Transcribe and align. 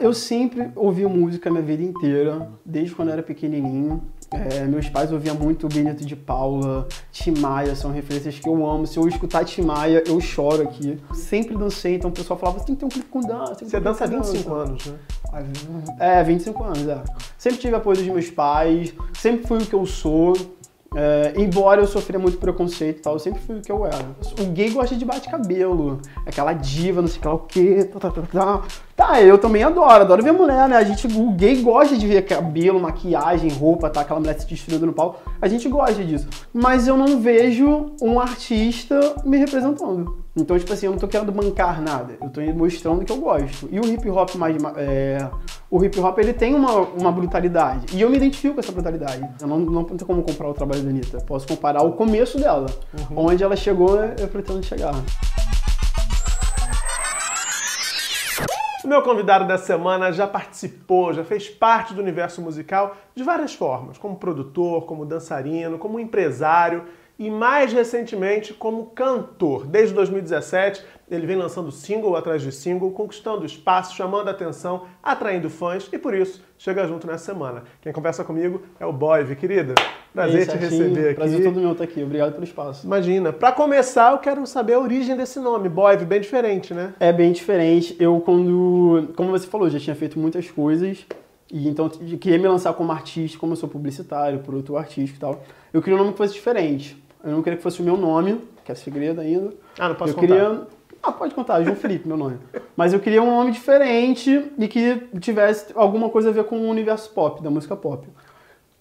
Eu 0.00 0.12
sempre 0.12 0.70
ouvi 0.74 1.04
música 1.06 1.48
a 1.48 1.52
minha 1.52 1.64
vida 1.64 1.82
inteira, 1.82 2.50
desde 2.64 2.94
quando 2.94 3.08
eu 3.08 3.14
era 3.14 3.22
pequenininho. 3.22 4.02
É, 4.30 4.64
meus 4.64 4.88
pais 4.88 5.12
ouviam 5.12 5.36
muito 5.36 5.68
Benito 5.68 6.04
de 6.04 6.16
Paula, 6.16 6.88
Timaya, 7.12 7.76
são 7.76 7.92
referências 7.92 8.38
que 8.38 8.48
eu 8.48 8.66
amo. 8.68 8.86
Se 8.86 8.96
eu 8.96 9.06
escutar 9.06 9.44
Timaya, 9.44 10.02
eu 10.06 10.20
choro 10.20 10.62
aqui. 10.62 10.98
Sempre 11.12 11.56
dancei, 11.56 11.96
então 11.96 12.10
o 12.10 12.12
pessoal 12.12 12.38
falava, 12.38 12.58
você 12.58 12.66
tem 12.66 12.74
que 12.74 12.80
ter 12.80 12.86
um 12.86 12.88
clipe 12.88 13.08
com 13.08 13.20
dança. 13.20 13.64
Você 13.64 13.78
dança 13.78 14.04
há 14.04 14.06
25 14.06 14.54
anos, 14.54 14.86
né? 14.86 14.98
É, 15.98 16.22
25 16.22 16.64
anos, 16.64 16.88
é. 16.88 17.02
Sempre 17.38 17.58
tive 17.58 17.76
apoio 17.76 17.96
dos 17.96 18.06
meus 18.06 18.30
pais, 18.30 18.94
sempre 19.14 19.46
fui 19.46 19.58
o 19.58 19.66
que 19.66 19.74
eu 19.74 19.86
sou. 19.86 20.34
É, 20.96 21.34
embora 21.36 21.80
eu 21.80 21.86
sofria 21.86 22.18
muito 22.18 22.38
preconceito 22.38 22.98
e 22.98 23.02
tal, 23.02 23.14
eu 23.14 23.18
sempre 23.18 23.40
fui 23.40 23.58
o 23.58 23.60
que 23.60 23.70
eu 23.70 23.84
era. 23.84 24.14
O 24.40 24.46
gay 24.46 24.70
gosta 24.70 24.94
de 24.94 25.04
bate-cabelo, 25.04 26.00
aquela 26.24 26.52
diva, 26.52 27.00
não 27.00 27.08
sei 27.08 27.20
lá 27.24 27.34
o 27.34 27.38
quê. 27.40 27.88
Tá, 27.92 27.98
tá, 27.98 28.10
tá, 28.10 28.22
tá. 28.22 28.62
tá, 28.94 29.22
eu 29.22 29.36
também 29.38 29.62
adoro, 29.62 30.02
adoro 30.02 30.22
ver 30.22 30.32
mulher, 30.32 30.68
né? 30.68 30.76
A 30.76 30.84
gente, 30.84 31.06
o 31.06 31.30
gay 31.32 31.62
gosta 31.62 31.96
de 31.96 32.06
ver 32.06 32.22
cabelo, 32.22 32.80
maquiagem, 32.80 33.50
roupa, 33.50 33.90
tá? 33.90 34.02
Aquela 34.02 34.20
mulher 34.20 34.38
se 34.38 34.46
destruindo 34.46 34.86
no 34.86 34.92
palco. 34.92 35.20
A 35.40 35.48
gente 35.48 35.68
gosta 35.68 36.04
disso. 36.04 36.28
Mas 36.52 36.86
eu 36.86 36.96
não 36.96 37.20
vejo 37.20 37.92
um 38.00 38.20
artista 38.20 39.16
me 39.24 39.36
representando. 39.36 40.23
Então, 40.36 40.58
tipo 40.58 40.72
assim, 40.72 40.86
eu 40.86 40.92
não 40.92 40.98
tô 40.98 41.06
querendo 41.06 41.30
bancar 41.30 41.80
nada. 41.80 42.18
Eu 42.20 42.28
tô 42.28 42.40
mostrando 42.54 43.04
que 43.04 43.12
eu 43.12 43.18
gosto. 43.18 43.68
E 43.70 43.78
o 43.78 43.86
hip 43.86 44.08
hop 44.10 44.34
mais. 44.34 44.56
É, 44.76 45.30
o 45.70 45.82
hip 45.84 45.98
hop 46.00 46.18
ele 46.18 46.32
tem 46.32 46.54
uma, 46.54 46.72
uma 46.80 47.12
brutalidade. 47.12 47.96
E 47.96 48.00
eu 48.00 48.10
me 48.10 48.16
identifico 48.16 48.54
com 48.54 48.60
essa 48.60 48.72
brutalidade. 48.72 49.22
Eu 49.40 49.46
não, 49.46 49.58
não 49.60 49.84
tenho 49.84 50.04
como 50.04 50.22
comprar 50.22 50.48
o 50.48 50.54
trabalho 50.54 50.82
da 50.82 50.90
Anitta. 50.90 51.18
Posso 51.18 51.46
comparar 51.46 51.82
o 51.82 51.92
começo 51.92 52.36
dela. 52.36 52.66
Uhum. 53.10 53.26
Onde 53.26 53.44
ela 53.44 53.54
chegou, 53.54 53.96
eu 53.96 54.26
pretendo 54.26 54.62
chegar. 54.64 54.94
O 58.82 58.88
meu 58.88 59.00
convidado 59.02 59.46
da 59.46 59.56
semana 59.56 60.12
já 60.12 60.26
participou, 60.26 61.12
já 61.14 61.24
fez 61.24 61.48
parte 61.48 61.94
do 61.94 62.02
universo 62.02 62.42
musical 62.42 62.94
de 63.14 63.22
várias 63.22 63.54
formas, 63.54 63.96
como 63.96 64.16
produtor, 64.16 64.84
como 64.84 65.06
dançarino, 65.06 65.78
como 65.78 65.98
empresário 65.98 66.84
e 67.18 67.30
mais 67.30 67.72
recentemente 67.72 68.52
como 68.52 68.86
cantor. 68.86 69.66
Desde 69.66 69.94
2017, 69.94 70.84
ele 71.10 71.26
vem 71.26 71.36
lançando 71.36 71.70
single 71.70 72.16
atrás 72.16 72.42
de 72.42 72.50
single, 72.50 72.90
conquistando 72.90 73.44
espaço, 73.44 73.94
chamando 73.94 74.28
atenção, 74.28 74.86
atraindo 75.02 75.48
fãs 75.48 75.88
e 75.92 75.98
por 75.98 76.14
isso 76.14 76.42
chega 76.58 76.86
junto 76.86 77.06
nessa 77.06 77.24
semana. 77.24 77.64
Quem 77.80 77.92
conversa 77.92 78.24
comigo 78.24 78.62
é 78.80 78.86
o 78.86 78.92
Boive, 78.92 79.36
querida. 79.36 79.74
Prazer 80.12 80.40
Ei, 80.40 80.46
te 80.46 80.56
receber 80.56 81.08
aqui. 81.08 81.14
Prazer 81.14 81.42
todo 81.42 81.60
meu 81.60 81.72
estar 81.72 81.84
aqui. 81.84 82.02
Obrigado 82.02 82.32
pelo 82.32 82.44
espaço. 82.44 82.86
Imagina. 82.86 83.32
Para 83.32 83.52
começar, 83.52 84.12
eu 84.12 84.18
quero 84.18 84.46
saber 84.46 84.74
a 84.74 84.80
origem 84.80 85.16
desse 85.16 85.38
nome, 85.38 85.68
Boive, 85.68 86.04
bem 86.04 86.20
diferente, 86.20 86.72
né? 86.72 86.94
É 86.98 87.12
bem 87.12 87.32
diferente. 87.32 87.96
Eu 88.00 88.20
quando, 88.20 89.12
como 89.14 89.30
você 89.30 89.46
falou, 89.46 89.68
já 89.68 89.78
tinha 89.78 89.94
feito 89.94 90.18
muitas 90.18 90.50
coisas 90.50 91.06
e 91.52 91.68
então 91.68 91.88
queria 91.88 92.38
me 92.38 92.48
lançar 92.48 92.72
como 92.72 92.90
artista, 92.90 93.38
como 93.38 93.52
eu 93.52 93.56
sou 93.56 93.68
publicitário, 93.68 94.40
produtor 94.40 94.78
artístico 94.78 95.18
e 95.18 95.20
tal. 95.20 95.44
Eu 95.72 95.82
queria 95.82 95.96
um 95.96 95.98
nome 95.98 96.12
que 96.12 96.18
fosse 96.18 96.34
diferente. 96.34 97.03
Eu 97.24 97.32
não 97.32 97.42
queria 97.42 97.56
que 97.56 97.62
fosse 97.62 97.80
o 97.80 97.84
meu 97.84 97.96
nome, 97.96 98.40
que 98.64 98.70
é 98.70 98.74
segredo 98.74 99.20
ainda. 99.20 99.52
Ah, 99.78 99.88
não 99.88 99.96
posso 99.96 100.12
eu 100.12 100.16
contar? 100.16 100.26
Queria... 100.26 100.66
Ah, 101.02 101.12
pode 101.12 101.34
contar, 101.34 101.62
João 101.62 101.76
Felipe, 101.76 102.06
meu 102.08 102.16
nome. 102.16 102.38
Mas 102.76 102.92
eu 102.92 103.00
queria 103.00 103.22
um 103.22 103.26
nome 103.26 103.50
diferente 103.50 104.50
e 104.58 104.68
que 104.68 105.06
tivesse 105.20 105.72
alguma 105.74 106.08
coisa 106.08 106.30
a 106.30 106.32
ver 106.32 106.44
com 106.44 106.58
o 106.58 106.68
universo 106.68 107.10
pop, 107.10 107.42
da 107.42 107.50
música 107.50 107.76
pop. 107.76 108.06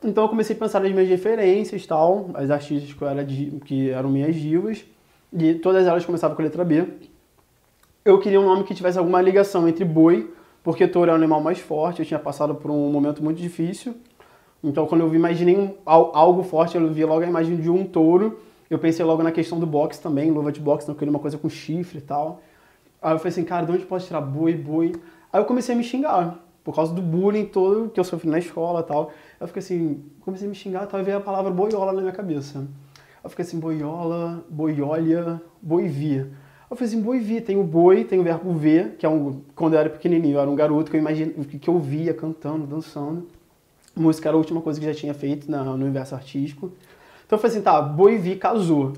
Então 0.03 0.25
eu 0.25 0.29
comecei 0.29 0.55
a 0.55 0.59
pensar 0.59 0.81
nas 0.81 0.91
minhas 0.91 1.07
referências 1.07 1.85
tal, 1.85 2.29
as 2.33 2.49
artistas 2.49 2.93
que, 2.93 3.03
era, 3.03 3.25
que 3.25 3.89
eram 3.89 4.09
minhas 4.09 4.35
divas, 4.35 4.85
e 5.31 5.55
todas 5.55 5.87
elas 5.87 6.05
começavam 6.05 6.35
com 6.35 6.41
a 6.41 6.45
letra 6.45 6.63
B. 6.63 6.85
Eu 8.05 8.19
queria 8.19 8.39
um 8.39 8.45
nome 8.45 8.63
que 8.63 8.75
tivesse 8.75 8.97
alguma 8.97 9.21
ligação 9.21 9.67
entre 9.67 9.85
boi, 9.85 10.29
porque 10.61 10.87
touro 10.87 11.11
é 11.11 11.13
o 11.13 11.17
animal 11.17 11.41
mais 11.41 11.59
forte, 11.59 11.99
eu 11.99 12.05
tinha 12.05 12.19
passado 12.19 12.55
por 12.55 12.71
um 12.71 12.89
momento 12.89 13.23
muito 13.23 13.41
difícil, 13.41 13.95
então, 14.63 14.85
quando 14.87 15.01
eu 15.01 15.13
imaginei 15.13 15.57
um, 15.57 15.73
algo 15.85 16.41
forte, 16.41 16.77
eu 16.77 16.93
vi 16.93 17.03
logo 17.03 17.21
a 17.21 17.27
imagem 17.27 17.57
de 17.57 17.69
um 17.69 17.83
touro. 17.83 18.39
Eu 18.69 18.79
pensei 18.79 19.03
logo 19.05 19.21
na 19.21 19.31
questão 19.31 19.59
do 19.59 19.67
boxe 19.67 20.01
também, 20.01 20.31
luva 20.31 20.51
de 20.51 20.61
boxe, 20.61 20.87
não 20.87 20.95
queria 20.95 21.11
uma 21.11 21.19
coisa 21.19 21.37
com 21.37 21.49
chifre 21.49 21.97
e 21.97 22.01
tal. 22.01 22.41
Aí 23.01 23.13
eu 23.13 23.17
falei 23.17 23.31
assim, 23.31 23.43
cara, 23.43 23.65
de 23.65 23.71
onde 23.73 23.85
pode 23.85 24.05
tirar 24.05 24.21
boi, 24.21 24.53
boi? 24.55 24.93
Aí 25.31 25.41
eu 25.41 25.45
comecei 25.45 25.75
a 25.75 25.77
me 25.77 25.83
xingar, 25.83 26.39
por 26.63 26.73
causa 26.73 26.93
do 26.93 27.01
bullying 27.01 27.45
todo 27.45 27.89
que 27.89 27.99
eu 27.99 28.03
sofri 28.05 28.29
na 28.29 28.39
escola 28.39 28.79
e 28.79 28.83
tal. 28.83 29.11
Eu 29.39 29.47
fiquei 29.47 29.59
assim, 29.59 30.01
comecei 30.21 30.47
a 30.47 30.49
me 30.49 30.55
xingar, 30.55 30.87
tal, 30.87 31.01
e 31.01 31.03
veio 31.03 31.17
a 31.17 31.21
palavra 31.21 31.51
boiola 31.51 31.91
na 31.91 31.99
minha 31.99 32.13
cabeça. 32.13 32.65
Eu 33.21 33.29
fiquei 33.29 33.43
assim, 33.43 33.59
boiola, 33.59 34.45
boiolha, 34.49 35.41
boivia. 35.61 36.31
Eu 36.69 36.77
falei 36.77 36.91
assim, 36.91 37.01
boivi, 37.01 37.41
tem 37.41 37.57
o 37.57 37.63
boi, 37.63 38.05
tem 38.05 38.19
o 38.19 38.23
verbo 38.23 38.53
ver, 38.53 38.95
que 38.97 39.05
é 39.05 39.09
um, 39.09 39.41
quando 39.53 39.73
eu 39.73 39.79
era 39.79 39.89
pequenininho, 39.89 40.35
eu 40.35 40.39
era 40.39 40.49
um 40.49 40.55
garoto 40.55 40.89
que 40.89 40.95
eu 40.95 41.01
imagine, 41.01 41.31
que 41.33 41.69
eu 41.69 41.77
via 41.77 42.13
cantando, 42.13 42.65
dançando. 42.65 43.27
Música 43.95 44.29
era 44.29 44.35
a 44.35 44.39
última 44.39 44.61
coisa 44.61 44.79
que 44.79 44.85
já 44.85 44.93
tinha 44.93 45.13
feito 45.13 45.49
na, 45.49 45.63
no 45.63 45.73
universo 45.73 46.15
artístico. 46.15 46.71
Então 47.25 47.37
eu 47.37 47.41
falei 47.41 47.55
assim, 47.55 47.63
tá, 47.63 47.81
Boivi 47.81 48.35
casou. 48.35 48.93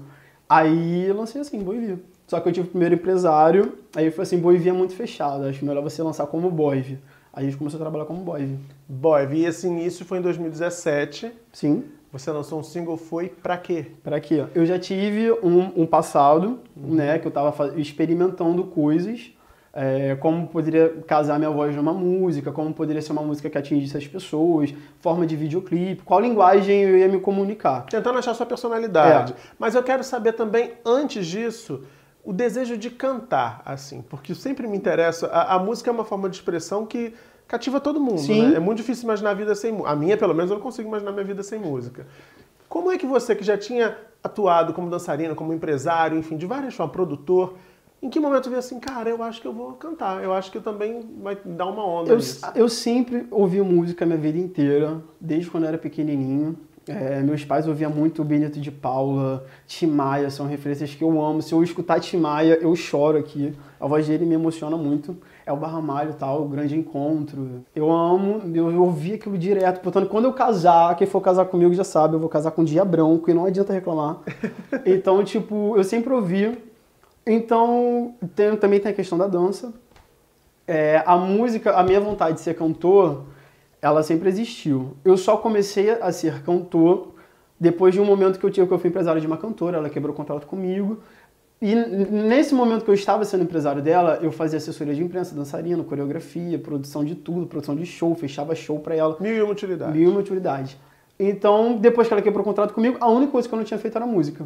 Aí 0.48 1.08
eu 1.08 1.16
lancei 1.16 1.42
assim, 1.42 1.62
Boivi. 1.62 2.02
Só 2.28 2.40
que 2.40 2.50
eu 2.50 2.54
tive 2.54 2.68
o 2.68 2.70
primeiro 2.72 2.96
empresário, 2.96 3.78
aí 3.96 4.06
eu 4.06 4.12
falei 4.12 4.24
assim, 4.24 4.40
Boivi 4.40 4.70
é 4.70 4.74
muito 4.74 4.96
fechado, 4.96 5.46
acho 5.46 5.64
melhor 5.64 5.84
você 5.84 6.02
lançar 6.02 6.26
como 6.28 6.50
Boivi. 6.50 7.00
Aí 7.32 7.44
a 7.44 7.50
gente 7.50 7.58
começou 7.58 7.78
a 7.78 7.82
trabalhar 7.82 8.06
como 8.06 8.22
Boivi. 8.22 8.58
Boivi, 8.88 9.42
e 9.42 9.48
assim, 9.48 9.86
isso 9.86 10.06
foi 10.06 10.20
em 10.20 10.22
2017. 10.22 11.32
Sim. 11.52 11.84
Você 12.12 12.32
lançou 12.32 12.60
um 12.60 12.64
single, 12.64 12.96
foi 12.96 13.28
pra 13.28 13.58
quê? 13.58 13.88
Pra 14.02 14.22
quê? 14.22 14.46
Eu 14.56 14.66
já 14.66 14.80
tive 14.80 15.34
um, 15.44 15.82
um 15.82 15.86
passado, 15.86 16.60
uhum. 16.76 16.96
né, 16.96 17.20
que 17.20 17.28
eu 17.28 17.32
tava 17.32 17.78
experimentando 17.78 18.64
coisas 18.64 19.35
é, 19.76 20.16
como 20.16 20.48
poderia 20.48 20.90
casar 21.06 21.38
minha 21.38 21.52
voz 21.52 21.76
numa 21.76 21.94
música, 21.94 22.50
como 22.50 22.74
poderia 22.74 23.02
ser 23.02 23.12
uma 23.12 23.22
música 23.22 23.50
que 23.50 23.58
atingisse 23.58 23.98
as 23.98 24.08
pessoas, 24.08 24.74
forma 25.02 25.28
de 25.28 25.36
videoclipe, 25.36 26.02
qual 26.02 26.22
linguagem 26.22 26.82
eu 26.84 26.98
ia 26.98 27.10
me 27.10 27.20
comunicar. 27.20 27.86
Tentando 27.88 28.18
achar 28.18 28.34
sua 28.34 28.46
personalidade. 28.46 29.34
É. 29.34 29.36
Mas 29.60 29.76
eu 29.76 29.84
quero 29.84 30.02
saber 30.02 30.32
também, 30.32 30.72
antes 30.86 31.28
disso, 31.28 31.84
o 32.24 32.32
desejo 32.32 32.78
de 32.78 32.90
cantar, 32.90 33.62
assim, 33.66 34.02
porque 34.02 34.34
sempre 34.34 34.66
me 34.66 34.78
interessa. 34.78 35.28
A, 35.28 35.56
a 35.56 35.60
música 35.60 35.90
é 35.90 35.94
uma 35.94 36.06
forma 36.06 36.30
de 36.30 36.38
expressão 36.38 36.86
que 36.86 37.14
cativa 37.46 37.82
todo 37.82 38.00
mundo, 38.00 38.20
Sim. 38.20 38.52
Né? 38.52 38.56
É 38.56 38.60
muito 38.60 38.78
difícil 38.78 39.04
imaginar 39.04 39.32
a 39.32 39.34
vida 39.34 39.54
sem 39.56 39.74
música. 39.74 39.90
A 39.92 39.96
minha, 39.96 40.16
pelo 40.16 40.34
menos, 40.34 40.50
eu 40.50 40.56
não 40.56 40.64
consigo 40.64 40.88
imaginar 40.88 41.12
minha 41.12 41.26
vida 41.26 41.44
sem 41.44 41.60
música. 41.60 42.08
Como 42.70 42.90
é 42.90 42.98
que 42.98 43.06
você, 43.06 43.36
que 43.36 43.44
já 43.44 43.58
tinha 43.58 43.98
atuado 44.24 44.74
como 44.74 44.90
dançarina, 44.90 45.36
como 45.36 45.54
empresário, 45.54 46.18
enfim, 46.18 46.38
de 46.38 46.46
várias 46.46 46.74
formas, 46.74 46.94
produtor, 46.94 47.56
em 48.06 48.10
que 48.10 48.20
momento 48.20 48.46
eu 48.46 48.52
vi 48.52 48.58
assim, 48.60 48.80
cara, 48.80 49.10
eu 49.10 49.24
acho 49.24 49.42
que 49.42 49.48
eu 49.48 49.54
vou 49.54 49.74
cantar, 49.74 50.24
eu 50.24 50.32
acho 50.32 50.52
que 50.52 50.60
também 50.60 51.02
vai 51.24 51.36
dar 51.44 51.66
uma 51.66 51.84
onda 51.84 52.12
eu, 52.12 52.18
nisso. 52.18 52.46
Eu 52.54 52.70
sempre 52.70 53.26
ouvi 53.32 53.60
música 53.62 54.06
a 54.06 54.08
minha 54.08 54.20
vida 54.20 54.38
inteira, 54.38 55.02
desde 55.20 55.50
quando 55.50 55.64
eu 55.64 55.70
era 55.70 55.78
pequenininho. 55.78 56.56
É, 56.88 57.20
meus 57.24 57.44
pais 57.44 57.68
ouviam 57.68 57.90
muito 57.90 58.24
Benito 58.24 58.60
de 58.60 58.70
Paula, 58.70 59.44
Timaya, 59.66 60.30
são 60.30 60.46
referências 60.46 60.94
que 60.94 61.04
eu 61.04 61.20
amo. 61.20 61.42
Se 61.42 61.52
eu 61.52 61.64
escutar 61.64 62.00
Timaya, 62.00 62.60
eu 62.62 62.76
choro 62.76 63.18
aqui. 63.18 63.56
A 63.80 63.88
voz 63.88 64.08
dele 64.08 64.24
me 64.24 64.36
emociona 64.36 64.78
muito. 64.78 65.18
É 65.44 65.52
o 65.52 65.58
Barramalho 65.58 66.14
tal, 66.14 66.44
o 66.44 66.48
grande 66.48 66.78
encontro. 66.78 67.66
Eu 67.76 67.92
amo, 67.92 68.40
eu 68.54 68.84
ouvi 68.84 69.16
aquilo 69.16 69.36
direto. 69.36 69.82
Portanto, 69.82 70.08
quando 70.10 70.26
eu 70.26 70.34
casar, 70.34 70.96
quem 70.96 71.08
for 71.08 71.22
casar 71.22 71.46
comigo 71.46 71.74
já 71.74 71.84
sabe, 71.84 72.14
eu 72.14 72.20
vou 72.20 72.30
casar 72.30 72.52
com 72.52 72.64
Dia 72.64 72.86
Branco 72.86 73.32
e 73.32 73.34
não 73.34 73.46
adianta 73.46 73.74
reclamar. 73.74 74.20
então, 74.86 75.24
tipo, 75.24 75.76
eu 75.76 75.84
sempre 75.84 76.14
ouvi 76.14 76.56
então, 77.26 78.16
tem, 78.36 78.56
também 78.56 78.80
tem 78.80 78.92
a 78.92 78.96
questão 78.96 79.18
da 79.18 79.28
dança. 79.28 79.74
É, 80.68 81.04
a 81.06 81.16
música, 81.18 81.72
a 81.72 81.84
minha 81.84 82.00
vontade 82.00 82.36
de 82.36 82.42
ser 82.42 82.56
cantor, 82.56 83.24
ela 83.82 84.04
sempre 84.04 84.30
existiu. 84.30 84.96
Eu 85.04 85.18
só 85.18 85.38
comecei 85.38 85.92
a 85.92 86.12
ser 86.12 86.42
cantor 86.44 87.14
depois 87.60 87.94
de 87.94 88.02
um 88.02 88.06
momento 88.06 88.40
que 88.40 88.46
eu 88.46 88.52
tive 88.52 88.68
que 88.68 88.74
eu 88.74 88.80
fui 88.80 88.90
empresário 88.90 89.22
de 89.22 89.28
uma 89.28 89.38
cantora, 89.38 89.78
ela 89.78 89.90
quebrou 89.90 90.14
o 90.14 90.16
contrato 90.16 90.46
comigo. 90.46 91.00
E 91.62 91.74
nesse 91.74 92.54
momento 92.54 92.84
que 92.84 92.92
eu 92.92 92.94
estava 92.94 93.24
sendo 93.24 93.44
empresário 93.44 93.82
dela, 93.82 94.20
eu 94.22 94.32
fazia 94.32 94.58
assessoria 94.58 94.94
de 94.94 95.02
imprensa, 95.02 95.34
dançarina, 95.34 95.84
coreografia, 95.84 96.60
produção 96.60 97.04
de 97.04 97.16
tudo, 97.16 97.48
produção 97.48 97.76
de 97.76 97.86
show, 97.86 98.14
fechava 98.14 98.54
show 98.54 98.80
para 98.80 98.96
ela. 98.96 99.18
Mil 99.20 99.34
e 99.34 99.42
uma 99.42 99.54
utilidades. 99.54 99.96
Mil 99.96 100.10
e 100.10 100.12
uma 100.12 100.20
utilidades. 100.20 100.78
Então, 101.18 101.78
depois 101.78 102.08
que 102.08 102.14
ela 102.14 102.22
quebrou 102.22 102.42
o 102.42 102.46
contrato 102.46 102.74
comigo, 102.74 102.98
a 103.00 103.08
única 103.08 103.32
coisa 103.32 103.48
que 103.48 103.54
eu 103.54 103.58
não 103.58 103.64
tinha 103.64 103.80
feito 103.80 103.98
era 103.98 104.06
música. 104.06 104.46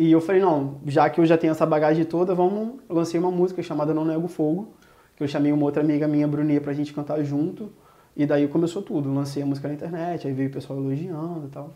E 0.00 0.10
eu 0.10 0.20
falei, 0.22 0.40
não, 0.40 0.76
já 0.86 1.10
que 1.10 1.20
eu 1.20 1.26
já 1.26 1.36
tenho 1.36 1.50
essa 1.50 1.66
bagagem 1.66 2.06
toda, 2.06 2.34
vamos. 2.34 2.80
Eu 2.88 2.96
lancei 2.96 3.20
uma 3.20 3.30
música 3.30 3.62
chamada 3.62 3.92
Não 3.92 4.02
Nego 4.02 4.28
Fogo, 4.28 4.72
que 5.14 5.22
eu 5.22 5.28
chamei 5.28 5.52
uma 5.52 5.62
outra 5.66 5.82
amiga 5.82 6.08
minha, 6.08 6.26
Bruninha, 6.26 6.58
pra 6.58 6.72
gente 6.72 6.94
cantar 6.94 7.22
junto. 7.22 7.70
E 8.16 8.24
daí 8.24 8.48
começou 8.48 8.80
tudo. 8.80 9.12
Lancei 9.12 9.42
a 9.42 9.46
música 9.46 9.68
na 9.68 9.74
internet, 9.74 10.26
aí 10.26 10.32
veio 10.32 10.48
o 10.48 10.52
pessoal 10.52 10.78
elogiando 10.78 11.48
e 11.48 11.50
tal. 11.50 11.70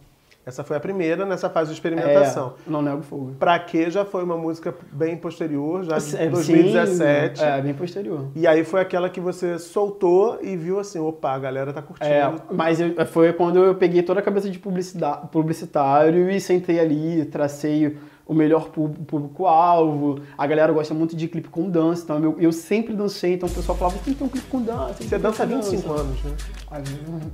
Essa 0.46 0.64
foi 0.64 0.74
a 0.76 0.80
primeira 0.80 1.26
nessa 1.26 1.50
fase 1.50 1.68
de 1.68 1.74
experimentação. 1.74 2.54
É, 2.66 2.70
não 2.70 2.80
nego 2.80 3.02
fogo. 3.02 3.34
Pra 3.38 3.58
que 3.58 3.90
já 3.90 4.06
foi 4.06 4.24
uma 4.24 4.38
música 4.38 4.74
bem 4.90 5.18
posterior, 5.18 5.84
já 5.84 5.98
de 5.98 6.16
é, 6.16 6.28
2017. 6.28 7.38
Sim, 7.38 7.44
é, 7.44 7.60
bem 7.60 7.74
posterior. 7.74 8.26
E 8.34 8.46
aí 8.46 8.64
foi 8.64 8.80
aquela 8.80 9.10
que 9.10 9.20
você 9.20 9.58
soltou 9.58 10.38
e 10.42 10.56
viu 10.56 10.78
assim, 10.78 10.98
opa, 10.98 11.32
a 11.32 11.38
galera 11.38 11.74
tá 11.74 11.82
curtindo. 11.82 12.10
É, 12.10 12.32
mas 12.50 12.78
foi 13.10 13.34
quando 13.34 13.62
eu 13.62 13.74
peguei 13.74 14.02
toda 14.02 14.20
a 14.20 14.22
cabeça 14.22 14.48
de 14.48 14.58
publicitário 14.58 16.30
e 16.30 16.40
sentei 16.40 16.80
ali, 16.80 17.24
tracei 17.26 17.96
o 18.26 18.32
melhor 18.32 18.70
público-alvo. 18.70 20.20
A 20.36 20.46
galera 20.46 20.72
gosta 20.72 20.94
muito 20.94 21.14
de 21.14 21.28
clipe 21.28 21.48
com 21.48 21.68
dança, 21.68 22.04
então 22.04 22.22
eu, 22.22 22.36
eu 22.40 22.52
sempre 22.52 22.94
dancei, 22.94 23.34
então 23.34 23.48
o 23.48 23.52
pessoal 23.52 23.76
falava, 23.76 23.98
tem 23.98 24.14
que 24.14 24.18
ter 24.18 24.24
um 24.24 24.28
clipe 24.28 24.46
com 24.48 24.62
dança. 24.62 25.02
Você 25.02 25.18
dança 25.18 25.42
há 25.42 25.46
25 25.46 25.88
dança. 25.88 26.00
anos, 26.00 26.22
né? 26.22 26.36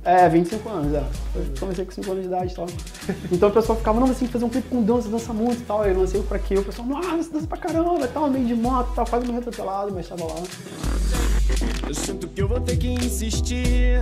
É, 0.03 0.29
25 0.29 0.69
anos, 0.69 0.93
é. 0.93 1.03
Eu 1.35 1.45
comecei 1.59 1.85
com 1.85 1.91
5 1.91 2.11
anos 2.11 2.23
de 2.23 2.27
idade 2.27 2.51
e 2.51 2.55
tal. 2.55 2.65
Então 3.31 3.49
o 3.49 3.51
pessoal 3.51 3.77
ficava, 3.77 3.99
não, 3.99 4.07
você 4.07 4.19
tem 4.19 4.27
que 4.27 4.33
fazer 4.33 4.45
um 4.45 4.49
clipe 4.49 4.69
com 4.69 4.83
dança, 4.83 5.07
dança 5.07 5.33
muito 5.33 5.61
e 5.61 5.65
tal. 5.65 5.81
Aí 5.81 5.91
eu 5.91 5.99
lancei 5.99 6.21
pra 6.23 6.39
quê? 6.39 6.55
O 6.55 6.63
pessoal, 6.63 6.87
nossa, 6.87 7.23
você 7.23 7.31
dança 7.31 7.47
pra 7.47 7.57
caramba 7.57 8.03
e 8.03 8.07
tal, 8.07 8.29
meio 8.29 8.45
de 8.45 8.55
moto 8.55 8.93
tal, 8.93 9.05
quase 9.05 9.25
morreu 9.25 9.41
atropelado, 9.41 9.93
mas 9.93 10.07
tava 10.07 10.25
lá. 10.25 10.35
Eu 11.87 11.93
sinto 11.93 12.27
que 12.27 12.41
eu 12.41 12.47
vou 12.47 12.59
ter 12.61 12.77
que 12.77 12.87
insistir 12.87 14.01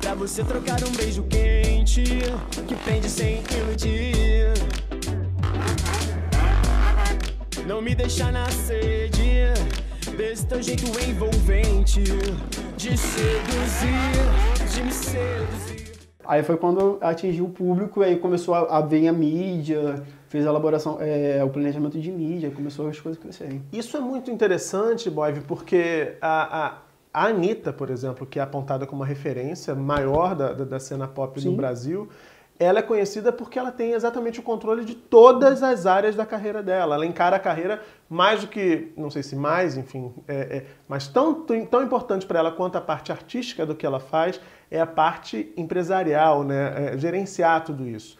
Pra 0.00 0.14
você 0.14 0.44
trocar 0.44 0.82
um 0.84 0.92
beijo 0.92 1.22
quente 1.22 2.04
Que 2.68 2.74
prende 2.74 3.08
sem 3.08 3.42
iludir 3.56 4.52
Não 7.70 7.80
me 7.80 7.94
deixa 7.94 8.32
na 8.32 8.50
sede 8.50 9.44
Desse 10.16 10.44
teu 10.44 10.60
jeito 10.60 10.86
envolvente 11.08 12.02
De 12.76 12.96
seduzir, 12.98 14.74
de 14.74 14.82
me 14.82 14.90
seduzir 14.92 15.92
Aí 16.24 16.42
foi 16.42 16.56
quando 16.56 16.98
atingiu 17.00 17.44
o 17.44 17.48
público, 17.48 18.02
aí 18.02 18.18
começou 18.18 18.54
a, 18.54 18.78
a 18.78 18.80
vir 18.80 19.06
a 19.06 19.12
mídia, 19.12 20.02
fez 20.28 20.44
a 20.44 20.50
elaboração, 20.50 20.98
é, 21.00 21.42
o 21.44 21.48
planejamento 21.48 21.96
de 21.98 22.10
mídia, 22.10 22.50
começou 22.50 22.88
as 22.88 23.00
coisas 23.00 23.20
a 23.20 23.22
crescerem. 23.22 23.62
Isso 23.72 23.96
é 23.96 24.00
muito 24.00 24.30
interessante, 24.30 25.08
Boive, 25.08 25.40
porque 25.40 26.16
a, 26.20 26.66
a, 26.66 26.78
a 27.12 27.26
Anitta, 27.26 27.72
por 27.72 27.90
exemplo, 27.90 28.26
que 28.26 28.38
é 28.38 28.42
apontada 28.42 28.86
como 28.86 29.02
uma 29.02 29.06
referência 29.06 29.74
maior 29.74 30.36
da, 30.36 30.52
da, 30.52 30.64
da 30.64 30.78
cena 30.78 31.08
pop 31.08 31.40
Sim. 31.40 31.50
no 31.50 31.56
Brasil, 31.56 32.08
ela 32.60 32.80
é 32.80 32.82
conhecida 32.82 33.32
porque 33.32 33.58
ela 33.58 33.72
tem 33.72 33.92
exatamente 33.92 34.38
o 34.38 34.42
controle 34.42 34.84
de 34.84 34.94
todas 34.94 35.62
as 35.62 35.86
áreas 35.86 36.14
da 36.14 36.26
carreira 36.26 36.62
dela. 36.62 36.94
Ela 36.94 37.06
encara 37.06 37.36
a 37.36 37.38
carreira 37.38 37.80
mais 38.06 38.42
do 38.42 38.48
que, 38.48 38.92
não 38.98 39.08
sei 39.08 39.22
se 39.22 39.34
mais, 39.34 39.78
enfim, 39.78 40.12
é, 40.28 40.34
é, 40.34 40.66
mas 40.86 41.08
tão, 41.08 41.42
tão 41.42 41.82
importante 41.82 42.26
para 42.26 42.38
ela 42.38 42.52
quanto 42.52 42.76
a 42.76 42.80
parte 42.82 43.10
artística 43.10 43.64
do 43.64 43.74
que 43.74 43.86
ela 43.86 43.98
faz 43.98 44.38
é 44.70 44.78
a 44.78 44.86
parte 44.86 45.50
empresarial, 45.56 46.44
né? 46.44 46.92
É, 46.92 46.98
gerenciar 46.98 47.64
tudo 47.64 47.88
isso. 47.88 48.18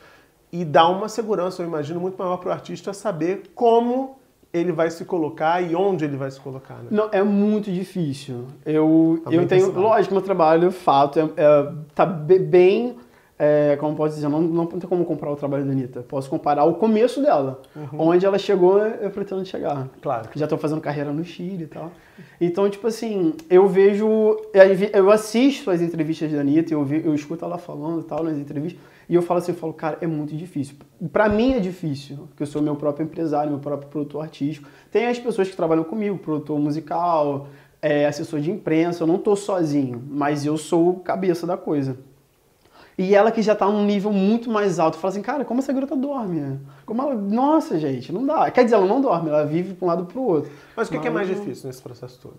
E 0.51 0.65
dá 0.65 0.89
uma 0.89 1.09
segurança, 1.09 1.63
eu 1.63 1.67
imagino, 1.67 2.01
muito 2.01 2.17
maior 2.17 2.39
para 2.39 2.49
o 2.49 2.53
artista 2.53 2.95
saber 2.95 3.53
como 3.55 4.19
ele 4.53 4.73
vai 4.73 4.91
se 4.91 5.05
colocar 5.05 5.63
e 5.63 5.77
onde 5.77 6.05
ele 6.05 6.17
vai 6.17 6.31
se 6.31 6.41
colocar. 6.41 6.77
Né? 6.77 6.89
Não, 6.91 7.09
é 7.13 7.23
muito 7.23 7.71
difícil. 7.71 8.47
Eu, 8.65 9.21
Também 9.23 9.41
eu 9.41 9.47
tenho, 9.47 9.71
lógico, 9.71 10.15
meu 10.15 10.23
trabalho, 10.23 10.73
fato, 10.73 11.21
é, 11.21 11.23
é, 11.37 11.73
tá 11.95 12.05
be- 12.07 12.39
bem, 12.39 12.97
é, 13.43 13.75
como 13.77 13.97
posso 13.97 14.15
dizer, 14.17 14.29
não, 14.29 14.43
não 14.43 14.67
tem 14.67 14.79
como 14.81 15.03
comparar 15.07 15.33
o 15.33 15.37
trabalho 15.37 15.65
da 15.65 15.73
Anitta. 15.73 16.03
Posso 16.03 16.29
comparar 16.29 16.65
o 16.65 16.75
começo 16.75 17.23
dela. 17.23 17.63
Onde 17.99 18.27
ela 18.27 18.39
chegou, 18.39 18.79
eu 18.79 19.11
pretendo 19.11 19.43
chegar. 19.47 19.89
Claro. 20.03 20.29
Já 20.35 20.45
estou 20.45 20.59
fazendo 20.59 20.81
carreira 20.83 21.11
no 21.11 21.25
Chile 21.25 21.65
e 21.65 21.67
tal. 21.67 21.91
Então, 22.39 22.69
tipo 22.69 22.87
assim, 22.87 23.33
eu 23.49 23.67
vejo, 23.67 24.07
eu 24.93 25.11
assisto 25.11 25.71
as 25.71 25.81
entrevistas 25.81 26.31
da 26.31 26.41
Anitta, 26.41 26.75
eu, 26.75 26.85
ve- 26.85 27.01
eu 27.03 27.15
escuto 27.15 27.43
ela 27.43 27.57
falando 27.57 28.03
e 28.03 28.05
tal 28.05 28.23
nas 28.23 28.37
entrevistas, 28.37 28.79
e 29.09 29.15
eu 29.15 29.23
falo 29.23 29.39
assim, 29.39 29.53
eu 29.53 29.57
falo, 29.59 29.73
cara, 29.73 29.97
é 30.03 30.07
muito 30.07 30.37
difícil. 30.37 30.75
Pra 31.11 31.27
mim 31.29 31.55
é 31.55 31.61
difícil, 31.61 32.19
porque 32.29 32.43
eu 32.43 32.47
sou 32.47 32.61
meu 32.61 32.77
próprio 32.77 33.05
empresário, 33.05 33.51
meu 33.51 33.59
próprio 33.61 33.89
produtor 33.89 34.23
artístico. 34.23 34.69
Tem 34.93 35.07
as 35.07 35.19
pessoas 35.19 35.49
que 35.49 35.57
trabalham 35.57 35.83
comigo, 35.85 36.19
produtor 36.19 36.59
musical, 36.59 37.47
é, 37.81 38.05
assessor 38.07 38.39
de 38.41 38.51
imprensa, 38.51 39.03
eu 39.03 39.07
não 39.07 39.17
tô 39.17 39.35
sozinho, 39.35 40.03
mas 40.07 40.45
eu 40.45 40.59
sou 40.59 40.97
cabeça 41.01 41.47
da 41.47 41.57
coisa. 41.57 41.97
E 43.01 43.15
ela 43.15 43.33
que 43.33 43.41
já 43.41 43.55
tá 43.55 43.65
num 43.65 43.83
nível 43.83 44.13
muito 44.13 44.51
mais 44.51 44.79
alto, 44.79 44.99
fala 44.99 45.11
assim, 45.11 45.23
cara, 45.23 45.43
como 45.43 45.61
essa 45.61 45.73
garota 45.73 45.97
dorme? 45.97 46.61
Como 46.85 47.01
ela... 47.01 47.15
Nossa, 47.15 47.79
gente, 47.79 48.13
não 48.13 48.27
dá. 48.27 48.51
Quer 48.51 48.63
dizer, 48.65 48.77
ela 48.77 48.85
não 48.85 49.01
dorme, 49.01 49.31
ela 49.31 49.43
vive 49.47 49.73
pra 49.73 49.87
um 49.87 49.89
lado 49.89 50.05
pro 50.05 50.21
outro. 50.21 50.53
Mas 50.77 50.87
o 50.87 50.91
que, 50.91 50.99
que 50.99 51.09
é 51.09 51.11
mais 51.11 51.27
difícil 51.27 51.67
nesse 51.67 51.81
processo 51.81 52.21
todo? 52.21 52.37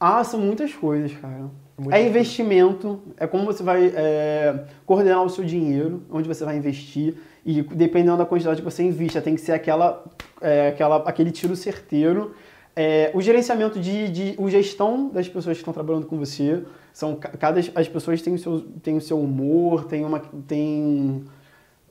Ah, 0.00 0.24
são 0.24 0.40
muitas 0.40 0.74
coisas, 0.74 1.12
cara. 1.12 1.48
Muito 1.78 1.94
é 1.94 2.04
investimento, 2.04 3.00
é 3.16 3.24
como 3.24 3.44
você 3.44 3.62
vai 3.62 3.92
é, 3.94 4.64
coordenar 4.84 5.22
o 5.22 5.30
seu 5.30 5.44
dinheiro, 5.44 6.02
onde 6.10 6.26
você 6.26 6.44
vai 6.44 6.56
investir, 6.56 7.14
e 7.46 7.62
dependendo 7.62 8.16
da 8.16 8.26
quantidade 8.26 8.60
que 8.60 8.68
você 8.68 8.82
invista, 8.82 9.20
tem 9.20 9.36
que 9.36 9.40
ser 9.40 9.52
aquela, 9.52 10.04
é, 10.40 10.70
aquela, 10.70 10.96
aquele 11.08 11.30
tiro 11.30 11.54
certeiro. 11.54 12.34
É, 12.80 13.10
o 13.12 13.20
gerenciamento 13.20 13.80
de, 13.80 14.08
de 14.08 14.34
o 14.38 14.48
gestão 14.48 15.08
das 15.08 15.26
pessoas 15.26 15.56
que 15.56 15.62
estão 15.62 15.74
trabalhando 15.74 16.06
com 16.06 16.16
você, 16.16 16.62
são 16.92 17.16
ca- 17.16 17.30
cada 17.30 17.58
as 17.74 17.88
pessoas 17.88 18.22
têm 18.22 18.34
o 18.34 18.38
seu, 18.38 18.60
têm 18.84 18.96
o 18.96 19.00
seu 19.00 19.18
humor, 19.20 19.84
têm 19.86 20.04
uma 20.04 20.20
tem 20.46 21.24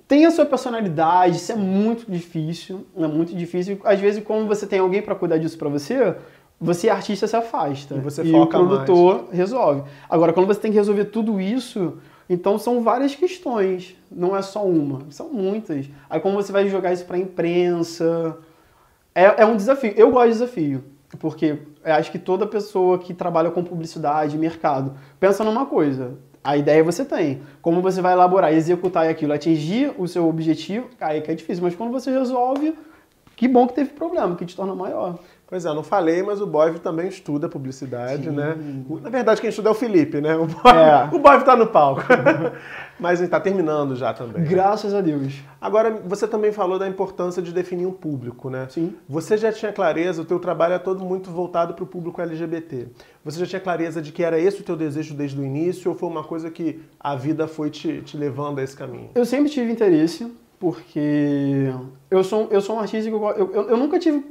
tem 0.07 0.25
a 0.25 0.31
sua 0.31 0.45
personalidade, 0.45 1.35
isso 1.35 1.51
é 1.51 1.55
muito 1.55 2.09
difícil, 2.09 2.85
é 2.97 3.05
muito 3.07 3.35
difícil. 3.35 3.77
Às 3.83 3.99
vezes, 3.99 4.23
quando 4.23 4.47
você 4.47 4.65
tem 4.65 4.79
alguém 4.79 5.01
para 5.01 5.13
cuidar 5.13 5.37
disso 5.37 5.57
para 5.57 5.67
você, 5.67 6.15
você 6.57 6.87
artista 6.89 7.27
se 7.27 7.35
afasta 7.35 7.95
E 7.95 7.99
você 7.99 8.23
e 8.23 8.31
foca 8.31 8.57
o 8.57 8.65
produtor 8.65 9.25
resolve. 9.29 9.83
Agora, 10.09 10.31
quando 10.31 10.47
você 10.47 10.61
tem 10.61 10.71
que 10.71 10.77
resolver 10.77 11.05
tudo 11.05 11.41
isso, 11.41 11.97
então 12.29 12.57
são 12.57 12.81
várias 12.81 13.13
questões, 13.13 13.93
não 14.09 14.33
é 14.37 14.41
só 14.41 14.65
uma, 14.65 14.99
são 15.09 15.27
muitas. 15.29 15.89
Aí 16.09 16.21
como 16.21 16.35
você 16.41 16.53
vai 16.53 16.69
jogar 16.69 16.93
isso 16.93 17.03
para 17.03 17.17
imprensa, 17.17 18.37
é, 19.17 19.41
é 19.41 19.45
um 19.45 19.55
desafio. 19.55 19.93
Eu 19.97 20.11
gosto 20.11 20.27
de 20.27 20.33
desafio, 20.33 20.83
porque 21.17 21.57
acho 21.83 22.11
que 22.11 22.19
toda 22.19 22.45
pessoa 22.45 22.99
que 22.99 23.15
trabalha 23.15 23.49
com 23.49 23.63
publicidade, 23.63 24.37
mercado, 24.37 24.93
pensa 25.19 25.43
numa 25.43 25.65
coisa. 25.65 26.19
A 26.43 26.55
ideia 26.55 26.83
você 26.83 27.03
tem. 27.03 27.41
Como 27.59 27.81
você 27.81 27.99
vai 27.99 28.13
elaborar, 28.13 28.53
executar 28.53 29.09
aquilo, 29.09 29.33
atingir 29.33 29.91
o 29.97 30.07
seu 30.07 30.29
objetivo, 30.29 30.87
aí 31.01 31.19
que 31.19 31.31
é 31.31 31.33
difícil. 31.33 31.63
Mas 31.63 31.75
quando 31.75 31.91
você 31.91 32.11
resolve, 32.11 32.75
que 33.35 33.47
bom 33.47 33.65
que 33.67 33.73
teve 33.73 33.89
problema, 33.89 34.35
que 34.35 34.45
te 34.45 34.55
torna 34.55 34.75
maior. 34.75 35.17
Pois 35.49 35.65
é, 35.65 35.73
não 35.73 35.81
falei, 35.81 36.21
mas 36.21 36.41
o 36.41 36.45
Boiv 36.45 36.79
também 36.79 37.07
estuda 37.07 37.47
publicidade, 37.47 38.29
né? 38.29 38.57
O- 38.89 38.99
Na 38.99 39.09
verdade, 39.09 39.39
quem 39.39 39.49
estuda 39.49 39.69
é 39.69 39.71
o 39.71 39.75
Felipe, 39.75 40.19
né? 40.19 40.35
O 40.35 40.45
Boiv, 40.45 40.77
É. 40.77 41.09
o 41.15 41.19
Boiv 41.19 41.43
tá 41.45 41.55
no 41.55 41.67
palco. 41.67 42.01
mas 42.99 43.21
ele 43.21 43.29
tá 43.29 43.39
terminando 43.39 43.95
já 43.95 44.13
também. 44.13 44.41
né? 44.43 44.47
Graças 44.49 44.93
a 44.93 44.99
Deus. 44.99 45.35
Agora, 45.61 46.01
você 46.05 46.27
também 46.27 46.51
falou 46.51 46.77
da 46.77 46.87
importância 46.87 47.41
de 47.41 47.53
definir 47.53 47.85
um 47.85 47.91
público, 47.93 48.49
né? 48.49 48.67
Sim. 48.69 48.93
Você 49.07 49.37
já 49.37 49.51
tinha 49.51 49.71
clareza, 49.71 50.21
o 50.21 50.25
teu 50.25 50.37
trabalho 50.39 50.73
é 50.73 50.79
todo 50.79 51.05
muito 51.05 51.31
voltado 51.31 51.73
para 51.73 51.83
o 51.83 51.87
público 51.87 52.21
LGBT. 52.21 52.87
Você 53.23 53.39
já 53.39 53.45
tinha 53.45 53.59
clareza 53.61 54.01
de 54.01 54.11
que 54.11 54.23
era 54.23 54.37
esse 54.37 54.59
o 54.61 54.63
teu 54.63 54.75
desejo 54.75 55.13
desde 55.13 55.39
o 55.39 55.45
início 55.45 55.89
ou 55.91 55.97
foi 55.97 56.09
uma 56.09 56.23
coisa 56.25 56.49
que 56.51 56.81
a 56.99 57.15
vida 57.15 57.47
foi 57.47 57.69
te, 57.69 58.01
te 58.01 58.17
levando 58.17 58.59
a 58.59 58.63
esse 58.63 58.75
caminho? 58.75 59.11
Eu 59.15 59.25
sempre 59.25 59.49
tive 59.49 59.71
interesse, 59.71 60.29
porque 60.59 61.71
eu 62.09 62.23
sou, 62.23 62.47
eu 62.49 62.61
sou 62.61 62.75
um 62.75 62.79
artista 62.79 63.09
que 63.09 63.15
eu, 63.15 63.29
eu, 63.31 63.69
eu, 63.69 63.77
nunca 63.77 63.99
tive 63.99 64.25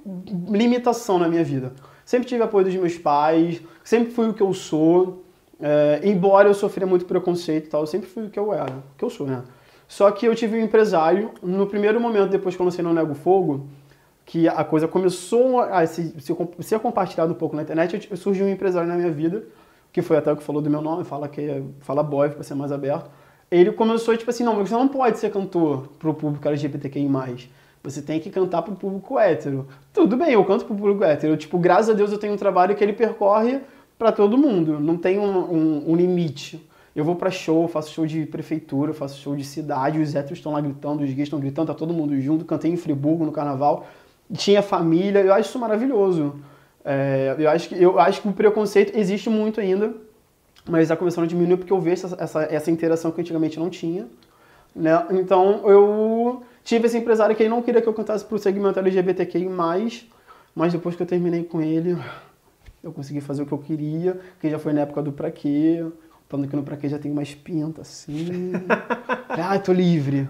limitação 0.48 1.18
na 1.18 1.28
minha 1.28 1.44
vida. 1.44 1.72
Sempre 2.04 2.28
tive 2.28 2.42
apoio 2.42 2.64
dos 2.64 2.74
meus 2.74 2.98
pais, 2.98 3.60
sempre 3.84 4.12
fui 4.12 4.28
o 4.28 4.34
que 4.34 4.42
eu 4.42 4.52
sou. 4.52 5.22
É, 5.60 6.00
embora 6.04 6.48
eu 6.48 6.54
sofria 6.54 6.86
muito 6.86 7.06
preconceito 7.06 7.66
e 7.66 7.70
tal, 7.70 7.80
eu 7.82 7.86
sempre 7.86 8.08
fui 8.08 8.26
o 8.26 8.30
que 8.30 8.38
eu 8.38 8.52
era, 8.52 8.70
o 8.70 8.98
que 8.98 9.04
eu 9.04 9.08
sou, 9.08 9.26
né? 9.26 9.42
Só 9.88 10.10
que 10.10 10.26
eu 10.26 10.34
tive 10.34 10.58
um 10.58 10.62
empresário, 10.62 11.30
no 11.42 11.66
primeiro 11.66 12.00
momento, 12.00 12.28
depois 12.28 12.54
que 12.54 12.60
eu 12.60 12.64
lancei 12.64 12.84
No 12.84 12.92
Nego 12.92 13.14
Fogo, 13.14 13.66
que 14.24 14.48
a 14.48 14.64
coisa 14.64 14.88
começou 14.88 15.60
a 15.60 15.86
se, 15.86 16.12
se, 16.20 16.36
ser 16.60 16.80
compartilhada 16.80 17.32
um 17.32 17.36
pouco 17.36 17.54
na 17.54 17.62
internet, 17.62 18.10
surgiu 18.16 18.44
um 18.46 18.48
empresário 18.48 18.88
na 18.88 18.96
minha 18.96 19.10
vida, 19.10 19.44
que 19.92 20.02
foi 20.02 20.16
até 20.16 20.32
o 20.32 20.36
que 20.36 20.42
falou 20.42 20.60
do 20.60 20.68
meu 20.68 20.82
nome, 20.82 21.04
fala 21.04 21.28
que 21.28 21.40
é- 21.40 21.62
fala 21.80 22.02
boy 22.02 22.28
para 22.30 22.42
ser 22.42 22.54
mais 22.54 22.72
aberto. 22.72 23.08
Ele 23.50 23.70
começou 23.72 24.16
tipo 24.16 24.30
assim, 24.30 24.42
não, 24.44 24.56
você 24.56 24.74
não 24.74 24.88
pode 24.88 25.18
ser 25.18 25.30
cantor 25.30 25.88
pro 25.98 26.12
público 26.14 26.46
LGBTQI+. 26.48 27.08
Você 27.82 28.02
tem 28.02 28.18
que 28.18 28.30
cantar 28.30 28.62
pro 28.62 28.74
público 28.74 29.18
hétero. 29.18 29.66
Tudo 29.92 30.16
bem, 30.16 30.32
eu 30.32 30.44
canto 30.44 30.64
pro 30.64 30.74
público 30.74 31.04
hétero. 31.04 31.34
Eu, 31.34 31.36
tipo, 31.36 31.56
graças 31.56 31.90
a 31.90 31.92
Deus 31.92 32.10
eu 32.10 32.18
tenho 32.18 32.32
um 32.32 32.36
trabalho 32.36 32.74
que 32.74 32.82
ele 32.82 32.92
percorre 32.92 33.60
para 33.96 34.10
todo 34.10 34.36
mundo. 34.36 34.80
Não 34.80 34.96
tem 34.96 35.18
um, 35.20 35.38
um- 35.38 35.90
um 35.92 35.94
limite. 35.96 36.60
Eu 36.96 37.04
vou 37.04 37.14
pra 37.14 37.30
show, 37.30 37.68
faço 37.68 37.92
show 37.92 38.04
de 38.06 38.26
prefeitura, 38.26 38.92
faço 38.92 39.20
show 39.20 39.36
de 39.36 39.44
cidade, 39.44 40.00
os 40.00 40.14
héteros 40.14 40.38
estão 40.38 40.50
lá 40.52 40.60
gritando, 40.60 41.04
os 41.04 41.10
gays 41.10 41.26
estão 41.26 41.38
gritando, 41.38 41.68
tá 41.68 41.74
todo 41.74 41.92
mundo 41.94 42.18
junto. 42.20 42.44
Cantei 42.44 42.70
em 42.72 42.76
Friburgo 42.76 43.24
no 43.24 43.30
carnaval, 43.32 43.86
tinha 44.32 44.62
família, 44.62 45.20
eu 45.20 45.32
acho 45.32 45.50
isso 45.50 45.58
maravilhoso. 45.58 46.34
É, 46.84 47.36
eu, 47.38 47.50
acho 47.50 47.68
que, 47.68 47.80
eu 47.82 47.98
acho 48.00 48.22
que 48.22 48.28
o 48.28 48.32
preconceito 48.32 48.96
existe 48.98 49.28
muito 49.28 49.60
ainda, 49.60 49.92
mas 50.68 50.82
está 50.82 50.96
começando 50.96 51.24
a 51.24 51.26
diminuir 51.26 51.56
porque 51.56 51.72
eu 51.72 51.80
vejo 51.80 52.06
essa, 52.06 52.16
essa, 52.22 52.42
essa 52.42 52.70
interação 52.70 53.10
que 53.10 53.20
antigamente 53.20 53.58
não 53.58 53.70
tinha. 53.70 54.06
Né? 54.74 54.92
Então 55.12 55.68
eu 55.68 56.42
tive 56.64 56.86
esse 56.86 56.98
empresário 56.98 57.34
que 57.34 57.42
ele 57.42 57.50
não 57.50 57.62
queria 57.62 57.80
que 57.80 57.88
eu 57.88 57.94
cantasse 57.94 58.24
pro 58.24 58.38
segmento 58.38 58.78
LGBTQI+, 58.78 59.48
mas 60.54 60.72
depois 60.72 60.96
que 60.96 61.02
eu 61.02 61.06
terminei 61.06 61.44
com 61.44 61.62
ele, 61.62 61.96
eu 62.82 62.92
consegui 62.92 63.20
fazer 63.20 63.42
o 63.42 63.46
que 63.46 63.52
eu 63.52 63.58
queria, 63.58 64.20
que 64.40 64.50
já 64.50 64.58
foi 64.58 64.72
na 64.72 64.82
época 64.82 65.02
do 65.02 65.12
Pra 65.12 65.30
Quê, 65.30 65.84
falando 66.28 66.48
que 66.48 66.56
no 66.56 66.62
Pra 66.62 66.76
Quê 66.76 66.88
já 66.88 66.98
tem 66.98 67.12
mais 67.12 67.34
pinta, 67.34 67.82
assim. 67.82 68.52
ah, 69.28 69.58
tô 69.58 69.72
livre. 69.72 70.28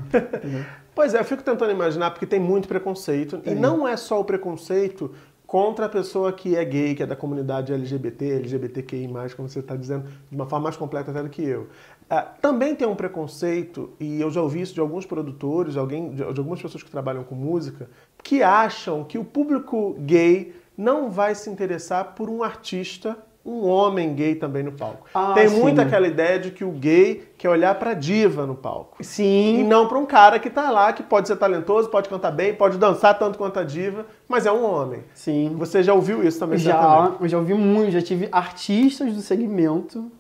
Pois 0.95 1.15
é, 1.15 1.21
eu 1.21 1.25
fico 1.25 1.43
tentando 1.43 1.71
imaginar, 1.71 2.11
porque 2.11 2.27
tem 2.27 2.41
muito 2.41 2.67
preconceito. 2.67 3.41
E 3.45 3.55
não 3.55 3.87
é 3.87 3.97
só 3.97 4.21
o 4.21 4.25
preconceito 4.25 5.15
contra 5.47 5.87
a 5.87 5.89
pessoa 5.89 6.33
que 6.33 6.57
é 6.57 6.65
gay, 6.65 6.95
que 6.95 7.03
é 7.03 7.07
da 7.07 7.15
comunidade 7.15 7.73
LGBT, 7.73 8.37
LGBTQI+, 8.37 9.09
como 9.37 9.49
você 9.49 9.61
está 9.61 9.77
dizendo, 9.77 10.09
de 10.29 10.35
uma 10.35 10.47
forma 10.47 10.65
mais 10.65 10.77
completa 10.77 11.11
até 11.11 11.23
do 11.23 11.29
que 11.29 11.43
eu. 11.43 11.69
Ah, 12.11 12.23
também 12.23 12.75
tem 12.75 12.87
um 12.87 12.97
preconceito, 12.97 13.91
e 13.99 14.21
eu 14.21 14.31
já 14.31 14.41
ouvi 14.41 14.61
isso 14.61 14.75
de 14.75 14.81
alguns 14.81 15.07
produtores, 15.07 15.77
alguém, 15.77 16.11
de, 16.11 16.17
de 16.17 16.39
algumas 16.41 16.61
pessoas 16.61 16.83
que 16.83 16.91
trabalham 16.91 17.25
com 17.25 17.35
música, 17.35 17.89
que 18.23 18.43
acham 18.43 19.05
que 19.05 19.19
o 19.19 19.25
público 19.25 19.95
gay 20.01 20.55
não 20.77 21.11
vai 21.11 21.35
se 21.35 21.49
interessar 21.49 22.15
por 22.15 22.29
um 22.29 22.43
artista 22.43 23.17
um 23.47 23.65
homem 23.69 24.13
gay 24.13 24.35
também 24.35 24.65
no 24.65 24.73
palco. 24.73 25.07
Ah, 25.15 25.33
Tem 25.33 25.49
sim. 25.49 25.61
muito 25.61 25.81
aquela 25.81 26.09
ideia 26.09 26.39
de 26.39 26.51
que 26.51 26.65
o 26.65 26.73
gay 26.73 27.23
quer 27.39 27.49
olhar 27.49 27.75
pra 27.77 27.95
diva 27.95 28.45
no 28.45 28.57
palco. 28.57 28.97
Sim. 29.05 29.61
E 29.61 29.63
não 29.63 29.87
pra 29.87 29.97
um 29.99 30.05
cara 30.05 30.41
que 30.41 30.51
tá 30.51 30.69
lá, 30.71 30.93
que 30.93 31.03
pode 31.03 31.29
ser 31.29 31.37
talentoso, 31.37 31.89
pode 31.89 32.09
cantar 32.09 32.33
bem, 32.33 32.53
pode 32.53 32.77
dançar 32.77 33.17
tanto 33.17 33.39
quanto 33.39 33.61
a 33.61 33.63
diva, 33.63 34.05
mas 34.29 34.47
é 34.47 34.53
um 34.53 34.65
homem. 34.65 35.05
Sim. 35.15 35.55
Você 35.57 35.81
já 35.83 35.95
ouviu 35.95 36.27
isso 36.27 36.41
também? 36.41 36.59
Já, 36.59 37.13
eu 37.21 37.29
já 37.29 37.39
ouvi 37.39 37.55
muito, 37.55 37.93
já 37.93 38.03
tive 38.03 38.29
artistas 38.33 39.15
do 39.15 39.21
segmento, 39.21 40.11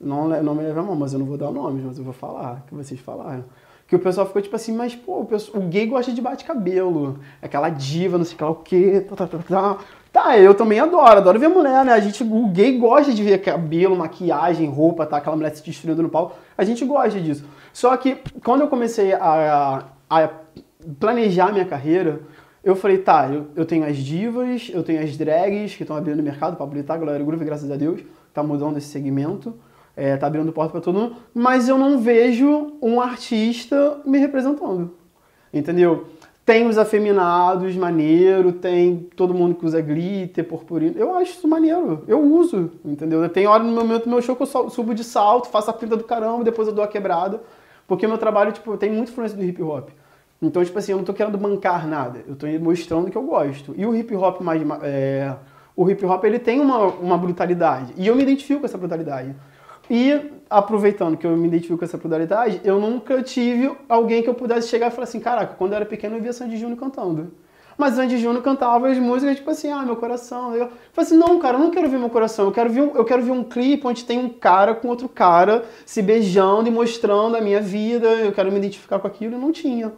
não, 0.00 0.28
não 0.42 0.54
me 0.54 0.62
leva 0.62 0.80
a 0.80 0.82
mão, 0.82 0.96
mas 0.96 1.12
eu 1.12 1.18
não 1.18 1.26
vou 1.26 1.36
dar 1.36 1.50
nomes, 1.50 1.84
mas 1.84 1.98
eu 1.98 2.04
vou 2.04 2.14
falar, 2.14 2.64
que 2.66 2.74
vocês 2.74 2.98
falaram. 2.98 3.44
Que 3.94 3.96
o 3.96 4.02
pessoal 4.02 4.26
ficou 4.26 4.42
tipo 4.42 4.56
assim, 4.56 4.74
mas 4.74 4.96
pô, 4.96 5.20
o, 5.20 5.24
pessoal- 5.24 5.62
o 5.62 5.68
gay 5.68 5.86
gosta 5.86 6.10
de 6.12 6.20
bate-cabelo, 6.20 7.20
aquela 7.40 7.68
diva, 7.68 8.18
não 8.18 8.24
sei 8.24 8.36
lá 8.40 8.50
o 8.50 8.56
quê, 8.56 9.00
tá, 9.08 9.14
tá, 9.14 9.26
tá, 9.28 9.38
tá. 9.38 9.78
Tá, 10.12 10.36
eu 10.36 10.52
também 10.52 10.80
adoro, 10.80 11.18
adoro 11.18 11.38
ver 11.38 11.46
mulher, 11.46 11.84
né? 11.84 11.92
A 11.92 12.00
gente, 12.00 12.24
o 12.24 12.48
gay 12.48 12.76
gosta 12.76 13.12
de 13.12 13.22
ver 13.22 13.38
cabelo, 13.38 13.94
maquiagem, 13.94 14.68
roupa, 14.68 15.06
tá? 15.06 15.18
Aquela 15.18 15.36
mulher 15.36 15.54
se 15.54 15.64
destruindo 15.64 16.02
no 16.02 16.08
palco. 16.08 16.36
A 16.58 16.64
gente 16.64 16.84
gosta 16.84 17.20
disso. 17.20 17.44
Só 17.72 17.96
que 17.96 18.18
quando 18.44 18.62
eu 18.62 18.68
comecei 18.68 19.12
a, 19.12 19.84
a 20.10 20.28
planejar 20.98 21.52
minha 21.52 21.64
carreira, 21.64 22.20
eu 22.64 22.74
falei, 22.74 22.98
tá, 22.98 23.28
eu, 23.32 23.46
eu 23.54 23.64
tenho 23.64 23.84
as 23.84 23.96
divas, 23.96 24.70
eu 24.74 24.82
tenho 24.82 25.04
as 25.04 25.16
drags 25.16 25.76
que 25.76 25.84
estão 25.84 25.96
abrindo 25.96 26.18
o 26.18 26.22
mercado, 26.22 26.56
Pablo 26.56 26.74
Vittar, 26.74 26.98
Glória 26.98 27.24
Groove, 27.24 27.44
graças 27.44 27.70
a 27.70 27.76
Deus, 27.76 28.00
tá 28.32 28.42
mudando 28.42 28.76
esse 28.76 28.88
segmento, 28.88 29.54
é, 29.96 30.16
tá 30.16 30.26
abrindo 30.26 30.52
porta 30.52 30.72
para 30.72 30.80
todo 30.80 30.98
mundo, 30.98 31.16
mas 31.32 31.68
eu 31.68 31.78
não 31.78 31.98
vejo 31.98 32.72
um 32.82 33.00
artista 33.00 34.00
me 34.04 34.18
representando, 34.18 34.92
entendeu? 35.52 36.06
Tem 36.44 36.66
os 36.66 36.76
afeminados, 36.76 37.74
maneiro, 37.74 38.52
tem 38.52 39.08
todo 39.16 39.32
mundo 39.32 39.54
que 39.54 39.64
usa 39.64 39.80
glitter, 39.80 40.44
purpurina, 40.44 40.94
eu 40.98 41.16
acho 41.16 41.32
isso 41.32 41.48
maneiro, 41.48 42.04
eu 42.06 42.20
uso, 42.20 42.72
entendeu? 42.84 43.26
Tem 43.30 43.46
hora 43.46 43.62
no 43.62 43.72
momento 43.72 44.04
do 44.04 44.10
meu 44.10 44.20
show 44.20 44.36
que 44.36 44.42
eu 44.42 44.70
subo 44.70 44.94
de 44.94 45.02
salto, 45.02 45.48
faço 45.48 45.70
a 45.70 45.72
pinta 45.72 45.96
do 45.96 46.04
caramba, 46.04 46.44
depois 46.44 46.68
eu 46.68 46.74
dou 46.74 46.84
a 46.84 46.88
quebrada, 46.88 47.40
porque 47.86 48.06
meu 48.06 48.18
trabalho, 48.18 48.52
tipo, 48.52 48.76
tem 48.76 48.90
muita 48.90 49.10
influência 49.10 49.36
do 49.36 49.44
hip 49.44 49.62
hop. 49.62 49.88
Então, 50.40 50.62
tipo 50.62 50.78
assim, 50.78 50.92
eu 50.92 50.98
não 50.98 51.04
tô 51.04 51.14
querendo 51.14 51.38
bancar 51.38 51.86
nada, 51.86 52.22
eu 52.26 52.36
tô 52.36 52.46
mostrando 52.60 53.10
que 53.10 53.16
eu 53.16 53.22
gosto. 53.22 53.74
E 53.76 53.86
o 53.86 53.94
hip 53.94 54.14
hop 54.14 54.40
mais. 54.40 54.60
é, 54.82 55.34
o 55.76 55.88
hip 55.90 56.04
hop 56.04 56.24
ele 56.24 56.38
tem 56.38 56.60
uma, 56.60 56.86
uma 56.86 57.16
brutalidade. 57.16 57.94
E 57.96 58.06
eu 58.06 58.14
me 58.14 58.22
identifico 58.22 58.60
com 58.60 58.66
essa 58.66 58.78
brutalidade. 58.78 59.34
E 59.90 60.30
aproveitando 60.48 61.16
que 61.16 61.26
eu 61.26 61.36
me 61.36 61.48
identifico 61.48 61.78
com 61.78 61.84
essa 61.84 61.98
brutalidade, 61.98 62.60
eu 62.64 62.80
nunca 62.80 63.22
tive 63.22 63.76
alguém 63.88 64.22
que 64.22 64.28
eu 64.28 64.34
pudesse 64.34 64.68
chegar 64.68 64.88
e 64.88 64.90
falar 64.90 65.04
assim: 65.04 65.20
caraca, 65.20 65.54
quando 65.56 65.72
eu 65.72 65.76
era 65.76 65.86
pequeno 65.86 66.16
eu 66.16 66.22
via 66.22 66.32
Sandy 66.32 66.56
Júnior 66.56 66.78
cantando. 66.78 67.32
Mas 67.76 67.94
Sandy 67.94 68.18
Júnior 68.18 68.42
cantava 68.42 68.88
as 68.88 68.98
músicas 68.98 69.36
tipo 69.36 69.50
assim, 69.50 69.70
ah, 69.70 69.82
meu 69.82 69.96
coração. 69.96 70.54
Eu 70.54 70.70
falei 70.92 71.08
assim, 71.08 71.16
não, 71.16 71.38
cara, 71.40 71.56
eu 71.56 71.60
não 71.60 71.70
quero 71.70 71.88
ver 71.88 71.98
meu 71.98 72.08
coração. 72.08 72.46
Eu 72.46 72.52
quero 72.52 72.70
ver 72.70 72.82
um, 72.82 72.96
eu 72.96 73.04
quero 73.04 73.22
ver 73.22 73.32
um 73.32 73.42
clipe 73.42 73.86
onde 73.86 74.04
tem 74.04 74.18
um 74.18 74.28
cara 74.28 74.74
com 74.74 74.88
outro 74.88 75.08
cara 75.08 75.64
se 75.84 76.00
beijando 76.00 76.68
e 76.68 76.70
mostrando 76.70 77.36
a 77.36 77.40
minha 77.40 77.60
vida. 77.60 78.06
Eu 78.06 78.32
quero 78.32 78.50
me 78.52 78.58
identificar 78.58 78.98
com 78.98 79.08
aquilo 79.08 79.34
e 79.34 79.38
não 79.38 79.50
tinha. 79.50 79.92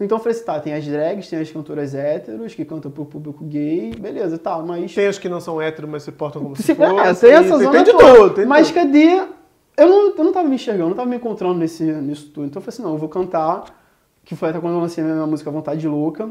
Então 0.00 0.16
eu 0.16 0.22
falei 0.22 0.36
assim, 0.36 0.44
tá, 0.46 0.58
tem 0.58 0.72
as 0.72 0.84
drags, 0.86 1.28
tem 1.28 1.38
as 1.38 1.50
cantoras 1.50 1.94
héteros 1.94 2.54
que 2.54 2.64
cantam 2.64 2.90
pro 2.90 3.04
público 3.04 3.44
gay, 3.44 3.92
beleza, 3.94 4.38
tá, 4.38 4.58
mas. 4.58 4.94
Tem 4.94 5.06
as 5.06 5.18
que 5.18 5.28
não 5.28 5.40
são 5.40 5.60
héteros, 5.60 5.90
mas 5.90 6.02
se 6.02 6.10
portam 6.10 6.42
como 6.42 6.56
se, 6.56 6.62
Se, 6.62 6.74
fossem. 6.74 6.98
é, 6.98 7.14
tem 7.14 7.32
essa 7.32 7.58
zona 7.58 7.70
tem 7.70 7.84
de 7.84 7.92
tudo, 7.92 8.30
tem 8.30 8.46
Mas 8.46 8.68
tudo. 8.68 8.74
cadê? 8.76 9.22
Eu 9.76 9.88
não, 9.88 10.16
eu 10.16 10.24
não 10.24 10.32
tava 10.32 10.48
me 10.48 10.54
enxergando, 10.54 10.88
não 10.90 10.96
tava 10.96 11.08
me 11.08 11.16
encontrando 11.16 11.58
nesse, 11.58 11.84
nisso 11.84 12.30
tudo. 12.34 12.46
Então 12.46 12.60
eu 12.60 12.62
falei 12.64 12.74
assim, 12.74 12.82
não, 12.82 12.92
eu 12.92 12.98
vou 12.98 13.08
cantar, 13.08 13.64
que 14.24 14.34
foi 14.34 14.48
até 14.50 14.58
quando 14.58 14.74
eu 14.74 14.80
lancei 14.80 15.04
a 15.04 15.06
minha 15.06 15.26
música 15.26 15.50
Vontade 15.50 15.86
Louca, 15.86 16.30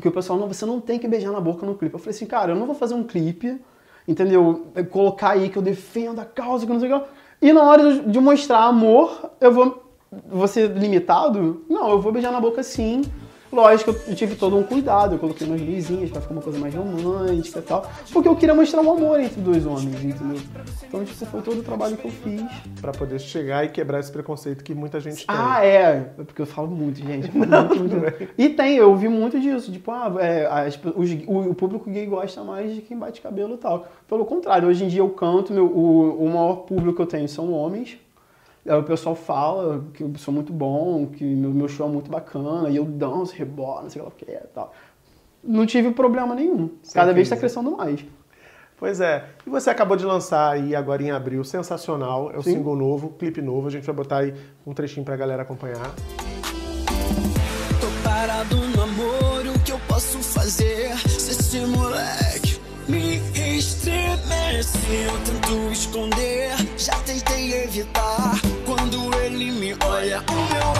que 0.00 0.06
o 0.08 0.12
pessoal, 0.12 0.38
não, 0.38 0.46
você 0.48 0.66
não 0.66 0.80
tem 0.80 0.98
que 0.98 1.08
beijar 1.08 1.32
na 1.32 1.40
boca 1.40 1.64
no 1.66 1.74
clipe. 1.74 1.94
Eu 1.94 1.98
falei 1.98 2.14
assim, 2.14 2.26
cara, 2.26 2.52
eu 2.52 2.56
não 2.56 2.66
vou 2.66 2.74
fazer 2.74 2.94
um 2.94 3.02
clipe, 3.02 3.58
entendeu? 4.06 4.66
Colocar 4.90 5.30
aí 5.30 5.48
que 5.48 5.56
eu 5.56 5.62
defendo 5.62 6.20
a 6.20 6.24
causa, 6.24 6.66
que 6.66 6.72
não 6.72 6.80
sei 6.80 6.92
o 6.92 7.00
que. 7.00 7.06
E 7.42 7.52
na 7.52 7.62
hora 7.62 8.00
de 8.00 8.20
mostrar 8.20 8.64
amor, 8.64 9.30
eu 9.40 9.52
vou, 9.52 9.87
vou 10.28 10.46
ser 10.48 10.70
limitado? 10.70 11.64
Não, 11.68 11.90
eu 11.90 12.00
vou 12.00 12.12
beijar 12.12 12.32
na 12.32 12.40
boca 12.40 12.62
sim. 12.62 13.02
Lógico, 13.50 13.96
eu 14.06 14.14
tive 14.14 14.34
todo 14.34 14.58
um 14.58 14.62
cuidado, 14.62 15.14
eu 15.14 15.18
coloquei 15.18 15.46
umas 15.46 15.58
luzinhas 15.62 16.10
pra 16.10 16.20
ficar 16.20 16.34
uma 16.34 16.42
coisa 16.42 16.58
mais 16.58 16.74
romântica 16.74 17.60
e 17.60 17.62
tal. 17.62 17.90
Porque 18.12 18.28
eu 18.28 18.36
queria 18.36 18.54
mostrar 18.54 18.82
um 18.82 18.92
amor 18.92 19.18
entre 19.18 19.40
dois 19.40 19.64
homens, 19.64 20.04
entendeu? 20.04 20.38
Então, 20.86 21.02
tipo, 21.02 21.24
foi 21.24 21.40
todo 21.40 21.60
o 21.60 21.62
trabalho 21.62 21.96
que 21.96 22.04
eu 22.06 22.10
fiz. 22.10 22.42
Pra 22.78 22.92
poder 22.92 23.18
chegar 23.18 23.64
e 23.64 23.70
quebrar 23.70 24.00
esse 24.00 24.12
preconceito 24.12 24.62
que 24.62 24.74
muita 24.74 25.00
gente 25.00 25.26
tem. 25.26 25.34
Ah, 25.34 25.64
é. 25.64 26.10
É 26.18 26.22
porque 26.24 26.42
eu 26.42 26.46
falo 26.46 26.68
muito, 26.68 26.98
gente. 26.98 27.34
Muito, 27.34 27.50
muito, 27.74 27.96
muito. 27.96 28.28
E 28.36 28.50
tem, 28.50 28.76
eu 28.76 28.90
ouvi 28.90 29.08
muito 29.08 29.40
disso. 29.40 29.72
Tipo, 29.72 29.92
ah, 29.92 30.14
é, 30.20 30.44
as- 30.44 30.78
os- 30.94 31.10
o, 31.26 31.38
o 31.50 31.54
público 31.54 31.88
gay 31.88 32.04
gosta 32.04 32.44
mais 32.44 32.74
de 32.74 32.82
quem 32.82 32.98
bate 32.98 33.22
cabelo 33.22 33.54
e 33.54 33.58
tal. 33.58 33.88
Pelo 34.06 34.26
contrário, 34.26 34.68
hoje 34.68 34.84
em 34.84 34.88
dia 34.88 35.00
eu 35.00 35.08
canto, 35.08 35.54
meu, 35.54 35.64
o, 35.64 36.22
o 36.22 36.28
maior 36.28 36.56
público 36.66 36.96
que 36.96 37.00
eu 37.02 37.06
tenho 37.06 37.26
são 37.26 37.50
homens. 37.50 37.96
Aí 38.66 38.78
o 38.78 38.82
pessoal 38.82 39.14
fala 39.14 39.84
que 39.94 40.02
eu 40.02 40.12
sou 40.16 40.32
muito 40.32 40.52
bom, 40.52 41.06
que 41.06 41.24
meu, 41.24 41.50
meu 41.50 41.68
show 41.68 41.88
é 41.88 41.90
muito 41.90 42.10
bacana, 42.10 42.68
e 42.68 42.76
eu 42.76 42.84
danço, 42.84 43.34
rebolo, 43.34 43.82
não 43.82 43.90
sei 43.90 44.02
lá 44.02 44.08
o 44.08 44.10
que 44.10 44.30
é 44.30 44.42
e 44.44 44.54
tal. 44.54 44.72
Não 45.42 45.64
tive 45.64 45.90
problema 45.92 46.34
nenhum. 46.34 46.70
Cada 46.92 47.12
vez 47.12 47.28
crise. 47.28 47.34
está 47.34 47.36
crescendo 47.36 47.76
mais. 47.76 48.04
Pois 48.78 49.00
é. 49.00 49.24
E 49.44 49.50
você 49.50 49.70
acabou 49.70 49.96
de 49.96 50.04
lançar 50.04 50.52
aí 50.52 50.74
agora 50.74 51.02
em 51.02 51.10
abril, 51.10 51.42
sensacional. 51.42 52.30
É 52.32 52.38
o 52.38 52.42
Sim. 52.42 52.54
single 52.54 52.76
novo, 52.76 53.10
clipe 53.18 53.42
novo. 53.42 53.66
A 53.66 53.70
gente 53.70 53.84
vai 53.84 53.94
botar 53.94 54.18
aí 54.18 54.34
um 54.66 54.72
trechinho 54.72 55.04
pra 55.04 55.16
galera 55.16 55.42
acompanhar. 55.42 55.94
Tô 57.80 58.08
parado 58.08 58.56
no 58.56 58.82
amor, 58.82 59.46
o 59.54 59.58
que 59.64 59.72
eu 59.72 59.80
posso 59.88 60.18
fazer? 60.18 60.96
Se 61.08 61.32
esse 61.32 61.66
moleque 61.66 62.60
me 62.88 63.20
eu 64.58 65.12
tento 65.20 65.72
esconder, 65.72 66.50
já 66.76 66.94
tentei 67.04 67.62
evitar. 67.62 68.40
Quando 68.66 69.14
ele 69.20 69.52
me 69.52 69.76
olha, 69.84 70.20
o 70.28 70.52
meu 70.52 70.77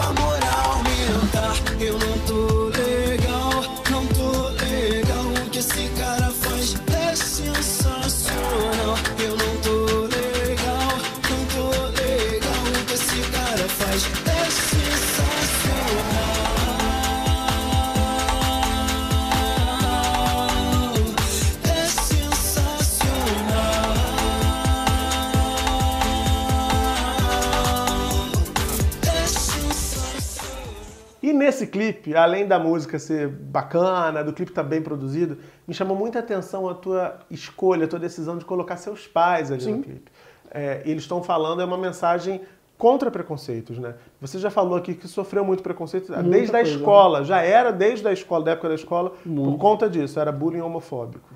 clipe, 31.79 32.13
além 32.15 32.45
da 32.45 32.59
música 32.59 32.99
ser 32.99 33.29
bacana, 33.29 34.21
do 34.23 34.33
clipe 34.33 34.51
estar 34.51 34.63
bem 34.63 34.81
produzido, 34.81 35.37
me 35.67 35.73
chamou 35.73 35.95
muita 35.95 36.19
atenção 36.19 36.67
a 36.67 36.73
tua 36.73 37.19
escolha, 37.31 37.85
a 37.85 37.87
tua 37.87 37.99
decisão 37.99 38.37
de 38.37 38.43
colocar 38.43 38.75
seus 38.77 39.07
pais 39.07 39.49
ali 39.51 39.63
no 39.65 39.75
Sim. 39.77 39.81
clipe. 39.81 40.11
É, 40.51 40.81
eles 40.85 41.03
estão 41.03 41.23
falando, 41.23 41.61
é 41.61 41.65
uma 41.65 41.77
mensagem 41.77 42.41
contra 42.77 43.09
preconceitos, 43.09 43.77
né? 43.77 43.95
Você 44.19 44.39
já 44.39 44.49
falou 44.49 44.75
aqui 44.77 44.93
que 44.93 45.07
sofreu 45.07 45.45
muito 45.45 45.63
preconceito 45.63 46.11
Muita 46.11 46.29
desde 46.29 46.55
a 46.55 46.59
coisa. 46.59 46.75
escola, 46.77 47.23
já 47.23 47.41
era 47.41 47.71
desde 47.71 48.07
a 48.07 48.11
escola, 48.11 48.43
da 48.45 48.51
época 48.51 48.69
da 48.69 48.75
escola, 48.75 49.11
por 49.11 49.29
Muito. 49.29 49.57
conta 49.57 49.89
disso, 49.89 50.19
era 50.19 50.31
bullying 50.31 50.61
homofóbico. 50.61 51.29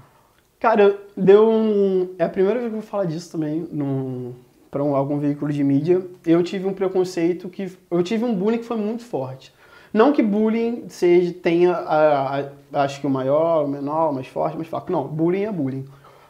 Cara, 0.59 0.97
deu 1.15 1.47
um. 1.49 2.09
É 2.17 2.23
a 2.25 2.29
primeira 2.29 2.59
vez 2.59 2.71
que 2.71 2.77
eu 2.77 2.81
vou 2.81 2.89
falar 2.89 3.05
disso 3.05 3.31
também 3.33 3.67
num, 3.71 4.33
pra 4.71 4.81
um- 4.81 4.95
algum 4.95 5.19
veículo 5.19 5.51
de 5.51 5.61
mídia. 5.63 6.01
Eu 6.25 6.41
tive 6.41 6.65
um 6.65 6.73
preconceito 6.73 7.49
que. 7.49 7.69
Eu 7.91 8.01
tive 8.01 8.23
um 8.23 8.33
bullying 8.33 8.59
que 8.59 8.63
foi 8.65 8.77
muito 8.77 9.03
forte. 9.03 9.53
Não 9.93 10.11
que 10.11 10.23
bullying 10.23 10.85
seja, 10.89 11.31
tenha, 11.33 11.73
a- 11.73 12.39
a- 12.39 12.83
acho 12.83 12.99
que 12.99 13.05
o 13.07 13.09
maior, 13.09 13.65
o 13.65 13.67
menor, 13.67 14.09
o 14.09 14.13
mais 14.13 14.27
forte, 14.27 14.55
mais 14.55 14.67
fraco. 14.67 14.91
Não, 14.91 15.07
bullying 15.07 15.43
é 15.43 15.51
bullying. 15.51 15.85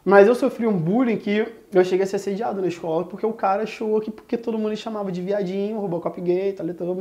Mas 0.06 0.28
eu 0.28 0.36
sofri 0.36 0.68
um 0.68 0.78
bullying 0.78 1.16
que 1.16 1.48
eu 1.72 1.86
cheguei 1.86 2.04
a 2.04 2.08
ser 2.08 2.18
assediado 2.18 2.60
na 2.60 2.68
escola 2.68 3.06
porque 3.06 3.26
o 3.26 3.32
cara 3.32 3.64
achou 3.64 4.02
que 4.02 4.12
porque 4.12 4.36
todo 4.36 4.58
mundo 4.58 4.76
chamava 4.76 5.10
de 5.12 5.22
viadinho, 5.22 5.80
Robocop 5.80 6.20
gay, 6.20 6.54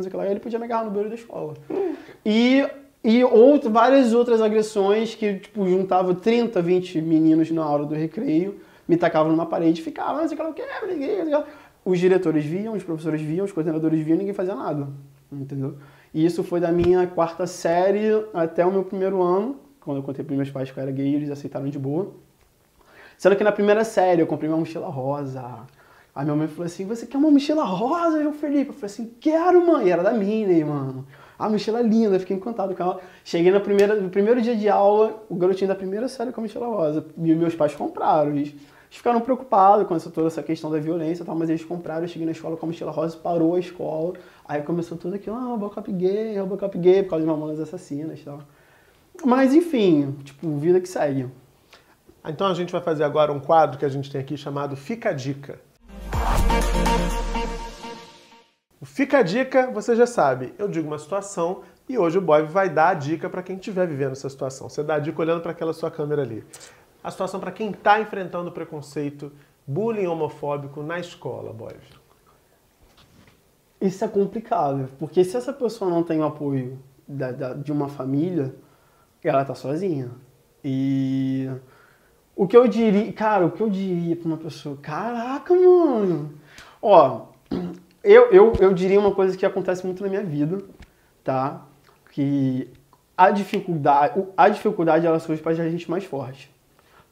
o 0.07 0.11
que 0.11 0.17
lá, 0.17 0.27
ele 0.27 0.39
podia 0.39 0.59
me 0.59 0.65
agarrar 0.67 0.85
no 0.85 0.93
beiro 0.93 1.09
da 1.09 1.17
escola. 1.17 1.55
E, 2.25 2.65
e 3.03 3.25
outro, 3.25 3.69
várias 3.71 4.15
outras 4.15 4.41
agressões 4.41 5.17
que, 5.17 5.35
tipo, 5.41 5.67
juntavam 5.67 6.15
30, 6.15 6.63
20 6.63 7.01
meninos 7.03 7.51
na 7.51 7.69
hora 7.69 7.85
do 7.85 7.95
recreio, 7.95 8.61
me 8.87 8.97
tacavam 8.97 9.33
numa 9.33 9.47
parede 9.47 9.81
e 9.81 9.85
ficavam, 9.85 10.21
não 10.23 10.29
sei 10.29 10.39
o 10.39 10.53
que 10.53 10.63
o 10.63 10.63
o 10.63 11.31
lá. 11.31 11.45
Os 11.85 11.99
diretores 11.99 12.45
viam, 12.45 12.75
os 12.75 12.85
professores 12.85 13.21
viam, 13.21 13.45
os 13.45 13.51
coordenadores 13.51 14.01
viam, 14.05 14.17
ninguém 14.17 14.33
fazia 14.33 14.55
nada, 14.55 14.87
entendeu? 15.33 15.75
E 16.15 16.25
isso 16.25 16.43
foi 16.45 16.61
da 16.61 16.71
minha 16.71 17.07
quarta 17.07 17.47
série 17.47 18.09
até 18.35 18.65
o 18.67 18.71
meu 18.71 18.85
primeiro 18.85 19.23
ano, 19.23 19.57
quando 19.81 19.97
eu 19.99 20.03
contei 20.03 20.25
pros 20.25 20.37
meus 20.37 20.51
pais 20.51 20.71
que 20.71 20.79
eu 20.79 20.83
era 20.83 20.93
gay, 20.93 21.15
eles 21.15 21.31
aceitaram 21.31 21.69
de 21.69 21.79
boa. 21.79 22.13
Sendo 23.17 23.37
que 23.37 23.45
na 23.45 23.53
primeira 23.53 23.85
série 23.85 24.21
eu 24.21 24.27
comprei 24.27 24.49
uma 24.49 24.59
mochila 24.59 24.89
rosa. 24.89 25.43
Aí 26.15 26.25
minha 26.25 26.37
mãe 26.37 26.49
falou 26.49 26.67
assim, 26.67 26.85
você 26.85 27.07
quer 27.07 27.17
uma 27.17 27.31
mochila 27.31 27.65
rosa, 27.65 28.23
João 28.23 28.35
Felipe? 28.35 28.69
Eu 28.69 28.75
falei 28.75 28.87
assim, 28.87 29.15
quero, 29.19 29.67
mãe. 29.67 29.87
E 29.87 29.91
era 29.91 30.03
da 30.03 30.13
Minnie, 30.13 30.65
mano. 30.65 31.07
A 31.39 31.49
mochila 31.49 31.81
é 31.81 31.83
linda, 31.83 32.21
fiquei 32.21 32.37
encantado 32.37 32.75
com 32.75 32.83
ela. 32.83 33.01
Cheguei 33.25 33.51
na 33.51 33.61
primeira, 33.61 33.95
no 33.95 34.11
primeiro 34.11 34.43
dia 34.43 34.55
de 34.55 34.69
aula, 34.69 35.25
o 35.29 35.35
garotinho 35.35 35.69
da 35.69 35.75
primeira 35.75 36.09
série 36.09 36.31
com 36.31 36.41
a 36.41 36.45
mochila 36.45 36.67
rosa. 36.67 37.07
E 37.17 37.35
meus 37.35 37.55
pais 37.55 37.75
compraram. 37.75 38.33
Eles, 38.33 38.55
eles 38.93 38.99
ficaram 38.99 39.23
preocupados 39.23 39.87
com 39.87 39.97
essa, 39.97 40.11
toda 40.11 40.27
essa 40.27 40.43
questão 40.43 40.71
da 40.71 40.79
violência 40.79 41.23
e 41.23 41.27
tal, 41.27 41.35
mas 41.35 41.49
eles 41.49 41.65
compraram. 41.65 42.03
Eu 42.03 42.09
cheguei 42.09 42.27
na 42.27 42.33
escola 42.33 42.59
com 42.59 42.67
a 42.67 42.69
mochila 42.69 42.91
rosa, 42.91 43.17
parou 43.17 43.55
a 43.55 43.59
escola. 43.59 44.13
Aí 44.47 44.61
começou 44.61 44.99
tudo 44.99 45.15
aquilo, 45.15 45.35
ah, 45.35 45.45
Robocop 45.45 45.91
gay, 45.91 46.39
Robocop 46.39 46.77
gay, 46.77 47.03
por 47.03 47.11
causa 47.11 47.25
de 47.25 47.31
Mamonas 47.31 47.59
Assassinas 47.59 48.21
e 48.21 48.23
tal. 48.23 48.41
Mas 49.25 49.55
enfim, 49.55 50.13
tipo, 50.23 50.59
vida 50.59 50.79
que 50.79 50.87
segue. 50.87 51.27
Então 52.23 52.47
a 52.47 52.53
gente 52.53 52.71
vai 52.71 52.83
fazer 52.83 53.03
agora 53.03 53.33
um 53.33 53.41
quadro 53.41 53.79
que 53.79 53.85
a 53.87 53.89
gente 53.89 54.11
tem 54.11 54.21
aqui 54.21 54.37
chamado 54.37 54.77
Fica 54.77 55.09
a 55.09 55.13
Dica. 55.15 55.59
O 58.79 58.85
Fica 58.85 59.21
a 59.21 59.23
Dica, 59.23 59.71
você 59.71 59.97
já 59.97 60.07
sabe, 60.07 60.53
eu 60.59 60.69
digo 60.69 60.87
uma 60.87 60.99
situação 60.99 61.63
e 61.89 61.97
hoje 61.97 62.19
o 62.19 62.21
Boy 62.21 62.43
vai 62.43 62.69
dar 62.69 62.91
a 62.91 62.95
dica 62.95 63.29
para 63.29 63.43
quem 63.43 63.57
estiver 63.57 63.87
vivendo 63.87 64.13
essa 64.13 64.29
situação. 64.29 64.69
Você 64.69 64.83
dá 64.83 64.97
a 64.97 64.99
dica 64.99 65.21
olhando 65.21 65.41
para 65.41 65.53
aquela 65.53 65.73
sua 65.73 65.91
câmera 65.91 66.23
ali. 66.23 66.45
A 67.03 67.11
situação 67.11 67.41
para 67.41 67.51
quem 67.51 67.71
está 67.71 68.01
enfrentando 68.01 68.53
preconceito, 68.53 69.33
bullying 69.67 70.07
homofóbico 70.07 70.83
na 70.83 70.99
escola, 70.99 71.53
Boy. 71.53 71.75
Isso 73.81 74.05
é 74.05 74.09
complicado, 74.09 74.89
porque 74.99 75.25
se 75.25 75.37
essa 75.37 75.53
pessoa 75.53 75.91
não 75.91 76.05
tem 76.05 76.21
o 76.21 76.25
apoio 76.25 76.79
da, 77.07 77.33
da, 77.33 77.55
de 77.55 77.73
uma 77.73 77.89
família, 77.89 78.55
ela 79.25 79.45
tá 79.45 79.57
sozinha. 79.57 80.11
E 80.65 81.51
o 82.37 82.47
que 82.47 82.57
eu 82.57 82.69
diria, 82.69 83.13
cara, 83.13 83.47
o 83.47 83.51
que 83.51 83.61
eu 83.61 83.69
diria 83.69 84.15
pra 84.15 84.29
uma 84.29 84.37
pessoa, 84.37 84.77
caraca, 84.77 85.53
mano. 85.53 86.33
Ó, 86.81 87.27
eu, 88.05 88.31
eu, 88.31 88.53
eu 88.61 88.73
diria 88.73 89.01
uma 89.01 89.13
coisa 89.13 89.37
que 89.37 89.45
acontece 89.45 89.85
muito 89.85 90.03
na 90.03 90.09
minha 90.09 90.23
vida, 90.23 90.63
tá? 91.25 91.67
Que 92.13 92.71
a 93.17 93.31
dificuldade, 93.31 94.25
a 94.37 94.49
dificuldade 94.49 95.07
ela 95.07 95.19
surge 95.19 95.43
para 95.43 95.53
a 95.53 95.55
gente 95.55 95.91
mais 95.91 96.05
forte. 96.05 96.52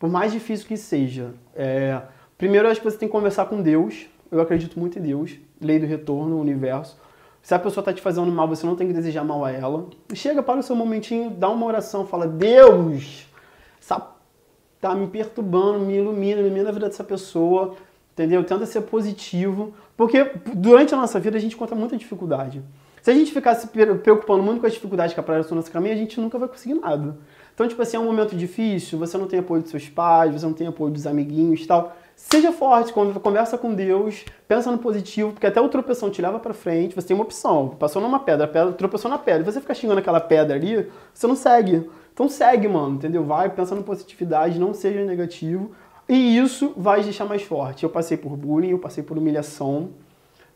Por 0.01 0.09
mais 0.09 0.33
difícil 0.33 0.67
que 0.67 0.79
seja. 0.79 1.35
É, 1.55 2.01
primeiro, 2.39 2.67
eu 2.67 2.73
acho 2.73 2.81
que 2.81 2.91
você 2.91 2.97
tem 2.97 3.07
que 3.07 3.13
conversar 3.13 3.45
com 3.45 3.61
Deus. 3.61 4.07
Eu 4.33 4.41
acredito 4.41 4.81
muito 4.81 4.99
em 4.99 5.03
Deus, 5.03 5.39
lei 5.61 5.79
do 5.79 5.85
retorno, 5.87 6.41
universo. 6.41 6.99
Se 7.43 7.55
a 7.55 7.59
pessoa 7.59 7.83
está 7.83 7.93
te 7.93 8.01
fazendo 8.01 8.33
mal, 8.33 8.49
você 8.49 8.65
não 8.67 8.75
tem 8.75 8.87
que 8.87 8.95
desejar 8.95 9.25
mal 9.25 9.45
a 9.45 9.51
ela. 9.51 9.89
Chega 10.15 10.43
para 10.43 10.61
o 10.61 10.63
seu 10.63 10.75
momentinho, 10.75 11.31
dá 11.31 11.51
uma 11.51 11.67
oração, 11.67 12.07
fala: 12.07 12.27
Deus, 12.27 13.29
essa 13.79 14.15
tá 14.81 14.95
me 14.95 15.07
perturbando, 15.07 15.81
me 15.81 15.99
ilumina, 15.99 16.41
ilumina 16.41 16.71
a 16.71 16.73
vida 16.73 16.89
dessa 16.89 17.05
pessoa, 17.05 17.77
entendeu? 18.15 18.43
Tenta 18.43 18.65
ser 18.65 18.81
positivo, 18.83 19.75
porque 19.97 20.33
durante 20.55 20.95
a 20.95 20.97
nossa 20.97 21.21
vida 21.21 21.37
a 21.37 21.41
gente 21.41 21.55
encontra 21.55 21.77
muita 21.77 21.97
dificuldade. 21.99 22.63
Se 23.03 23.11
a 23.11 23.15
gente 23.15 23.33
ficar 23.33 23.55
se 23.55 23.67
preocupando 23.67 24.43
muito 24.43 24.61
com 24.61 24.67
as 24.67 24.73
dificuldades 24.73 25.13
que 25.13 25.21
aparecem 25.21 25.51
no 25.51 25.57
nosso 25.57 25.71
caminho, 25.71 25.95
a 25.95 25.99
gente 25.99 26.19
nunca 26.19 26.39
vai 26.39 26.49
conseguir 26.49 26.75
nada. 26.75 27.17
Então, 27.61 27.69
tipo 27.69 27.83
assim, 27.83 27.99
é 27.99 28.01
um 28.01 28.07
momento 28.07 28.35
difícil, 28.35 28.99
você 28.99 29.19
não 29.19 29.27
tem 29.27 29.39
apoio 29.39 29.61
dos 29.61 29.71
seus 29.71 29.87
pais, 29.87 30.33
você 30.33 30.47
não 30.47 30.55
tem 30.55 30.67
apoio 30.67 30.91
dos 30.91 31.07
amiguinhos 31.07 31.61
e 31.61 31.67
tal. 31.67 31.95
Seja 32.17 32.53
forte, 32.53 32.91
conversa 32.91 33.59
com 33.59 33.75
Deus, 33.75 34.25
pensa 34.49 34.73
no 34.73 34.79
positivo, 34.79 35.33
porque 35.33 35.47
até 35.47 35.61
o 35.61 35.69
tropeção 35.69 36.09
te 36.09 36.23
leva 36.23 36.39
para 36.39 36.55
frente, 36.55 36.95
você 36.95 37.09
tem 37.09 37.15
uma 37.15 37.23
opção. 37.23 37.77
Passou 37.79 38.01
numa 38.01 38.19
pedra, 38.19 38.49
pedra 38.49 38.73
tropeçou 38.73 39.11
na 39.11 39.19
pedra, 39.19 39.45
você 39.45 39.61
ficar 39.61 39.75
xingando 39.75 40.01
aquela 40.01 40.21
pedra 40.21 40.57
ali, 40.57 40.89
você 41.13 41.27
não 41.27 41.37
segue. 41.37 41.87
Então 42.15 42.31
segue, 42.31 42.67
mano, 42.67 42.95
entendeu? 42.95 43.25
Vai 43.25 43.51
pensando 43.51 43.81
em 43.83 43.85
positividade, 43.85 44.59
não 44.59 44.73
seja 44.73 45.05
negativo. 45.05 45.71
E 46.09 46.39
isso 46.39 46.73
vai 46.79 47.03
deixar 47.03 47.27
mais 47.27 47.43
forte. 47.43 47.85
Eu 47.85 47.91
passei 47.91 48.17
por 48.17 48.39
bullying, 48.39 48.71
eu 48.71 48.79
passei 48.79 49.05
por 49.05 49.19
humilhação. 49.19 49.91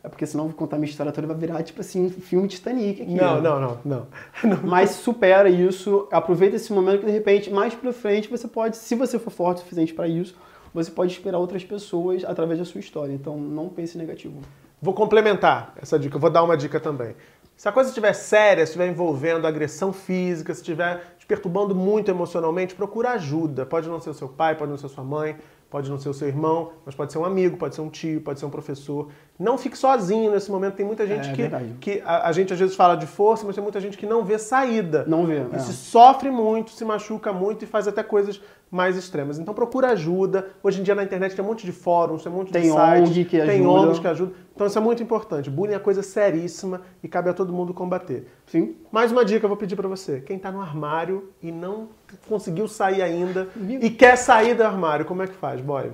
É 0.05 0.07
porque 0.07 0.25
senão 0.27 0.45
vou 0.45 0.53
contar 0.53 0.77
minha 0.77 0.87
história 0.87 1.11
toda 1.11 1.25
vai 1.25 1.35
virar 1.35 1.63
tipo 1.63 1.81
assim, 1.81 2.11
filme 2.11 2.47
Titanic 2.47 3.01
aqui. 3.01 3.15
Não, 3.15 3.41
não, 3.41 3.59
não, 3.59 3.79
não, 3.83 4.07
não. 4.43 4.57
Mas 4.63 4.91
supera 4.91 5.49
isso, 5.49 6.07
aproveita 6.11 6.55
esse 6.55 6.71
momento 6.71 6.99
que 6.99 7.07
de 7.07 7.11
repente, 7.11 7.49
mais 7.49 7.73
pra 7.73 7.91
frente, 7.91 8.29
você 8.29 8.47
pode, 8.47 8.77
se 8.77 8.93
você 8.93 9.17
for 9.17 9.31
forte 9.31 9.57
o 9.57 9.61
suficiente 9.61 9.95
para 9.95 10.07
isso, 10.07 10.35
você 10.71 10.91
pode 10.91 11.11
inspirar 11.11 11.39
outras 11.39 11.63
pessoas 11.63 12.23
através 12.23 12.59
da 12.59 12.65
sua 12.65 12.79
história. 12.79 13.11
Então 13.11 13.35
não 13.35 13.67
pense 13.67 13.97
negativo. 13.97 14.41
Vou 14.79 14.93
complementar 14.93 15.73
essa 15.81 15.97
dica, 15.97 16.19
vou 16.19 16.29
dar 16.29 16.43
uma 16.43 16.55
dica 16.55 16.79
também. 16.79 17.15
Se 17.57 17.67
a 17.67 17.71
coisa 17.71 17.89
estiver 17.89 18.13
séria, 18.13 18.63
se 18.63 18.73
estiver 18.73 18.87
envolvendo 18.87 19.47
agressão 19.47 19.91
física, 19.91 20.53
se 20.53 20.59
estiver 20.59 21.15
te 21.17 21.25
perturbando 21.25 21.73
muito 21.73 22.11
emocionalmente, 22.11 22.75
procura 22.75 23.11
ajuda. 23.11 23.65
Pode 23.65 23.87
não 23.87 23.99
ser 23.99 24.11
o 24.11 24.13
seu 24.13 24.27
pai, 24.27 24.55
pode 24.55 24.69
não 24.69 24.77
ser 24.77 24.87
a 24.87 24.89
sua 24.89 25.03
mãe, 25.05 25.37
pode 25.69 25.89
não 25.89 25.97
ser 25.97 26.09
o 26.09 26.13
seu 26.13 26.27
irmão, 26.27 26.73
mas 26.85 26.93
pode 26.93 27.11
ser 27.11 27.17
um 27.17 27.25
amigo, 27.25 27.57
pode 27.57 27.73
ser 27.75 27.81
um 27.81 27.89
tio, 27.89 28.21
pode 28.21 28.39
ser 28.39 28.45
um 28.45 28.49
professor. 28.49 29.09
Não 29.37 29.57
fique 29.57 29.77
sozinho 29.77 30.31
nesse 30.31 30.49
momento. 30.49 30.75
Tem 30.75 30.85
muita 30.85 31.05
gente 31.05 31.29
É 31.29 31.31
que, 31.33 31.41
verdade. 31.41 31.75
que 31.81 32.01
a, 32.05 32.29
a 32.29 32.31
gente 32.31 32.53
às 32.53 32.59
vezes 32.59 32.75
fala 32.75 32.95
de 32.95 33.05
força, 33.05 33.45
mas 33.45 33.55
tem 33.55 33.63
muita 33.63 33.81
gente 33.81 33.97
que 33.97 34.05
não 34.05 34.23
vê 34.23 34.37
saída. 34.39 35.03
Não 35.07 35.25
vê. 35.25 35.39
E 35.51 35.55
é. 35.55 35.59
se 35.59 35.73
sofre 35.73 36.31
muito, 36.31 36.71
se 36.71 36.85
machuca 36.85 37.33
muito 37.33 37.63
e 37.63 37.67
faz 37.67 37.87
até 37.87 38.01
coisas 38.01 38.41
mais 38.71 38.97
extremas. 38.97 39.37
Então 39.37 39.53
procura 39.53 39.89
ajuda. 39.91 40.47
Hoje 40.63 40.79
em 40.79 40.83
dia 40.83 40.95
na 40.95 41.03
internet 41.03 41.35
tem 41.35 41.43
um 41.43 41.47
monte 41.47 41.65
de 41.65 41.71
fóruns, 41.71 42.23
tem 42.23 42.31
um 42.31 42.35
monte 42.35 42.51
Tem 42.51 42.63
de 42.63 42.69
sites, 42.69 43.09
ONG 43.09 43.25
que 43.25 43.37
tem 43.39 43.61
ajuda. 43.61 43.69
ONGs 43.69 43.99
que 43.99 44.07
ajudam. 44.07 44.35
Então 44.55 44.67
isso 44.67 44.77
é 44.77 44.81
muito 44.81 45.03
importante. 45.03 45.49
Bullying 45.49 45.73
é 45.73 45.79
coisa 45.79 46.01
seríssima 46.01 46.81
e 47.03 47.07
cabe 47.07 47.29
a 47.29 47.33
todo 47.33 47.51
mundo 47.51 47.73
combater. 47.73 48.27
Sim. 48.45 48.75
Mais 48.91 49.11
uma 49.11 49.25
dica 49.25 49.45
eu 49.45 49.49
vou 49.49 49.57
pedir 49.57 49.75
pra 49.75 49.87
você. 49.87 50.21
Quem 50.21 50.39
tá 50.39 50.49
no 50.51 50.61
armário 50.61 51.29
e 51.41 51.51
não 51.51 51.89
conseguiu 52.27 52.67
sair 52.67 53.01
ainda 53.01 53.49
Viu? 53.55 53.79
e 53.81 53.89
quer 53.89 54.15
sair 54.17 54.55
do 54.55 54.63
armário, 54.63 55.05
como 55.05 55.21
é 55.21 55.27
que 55.27 55.35
faz, 55.35 55.59
boy? 55.61 55.91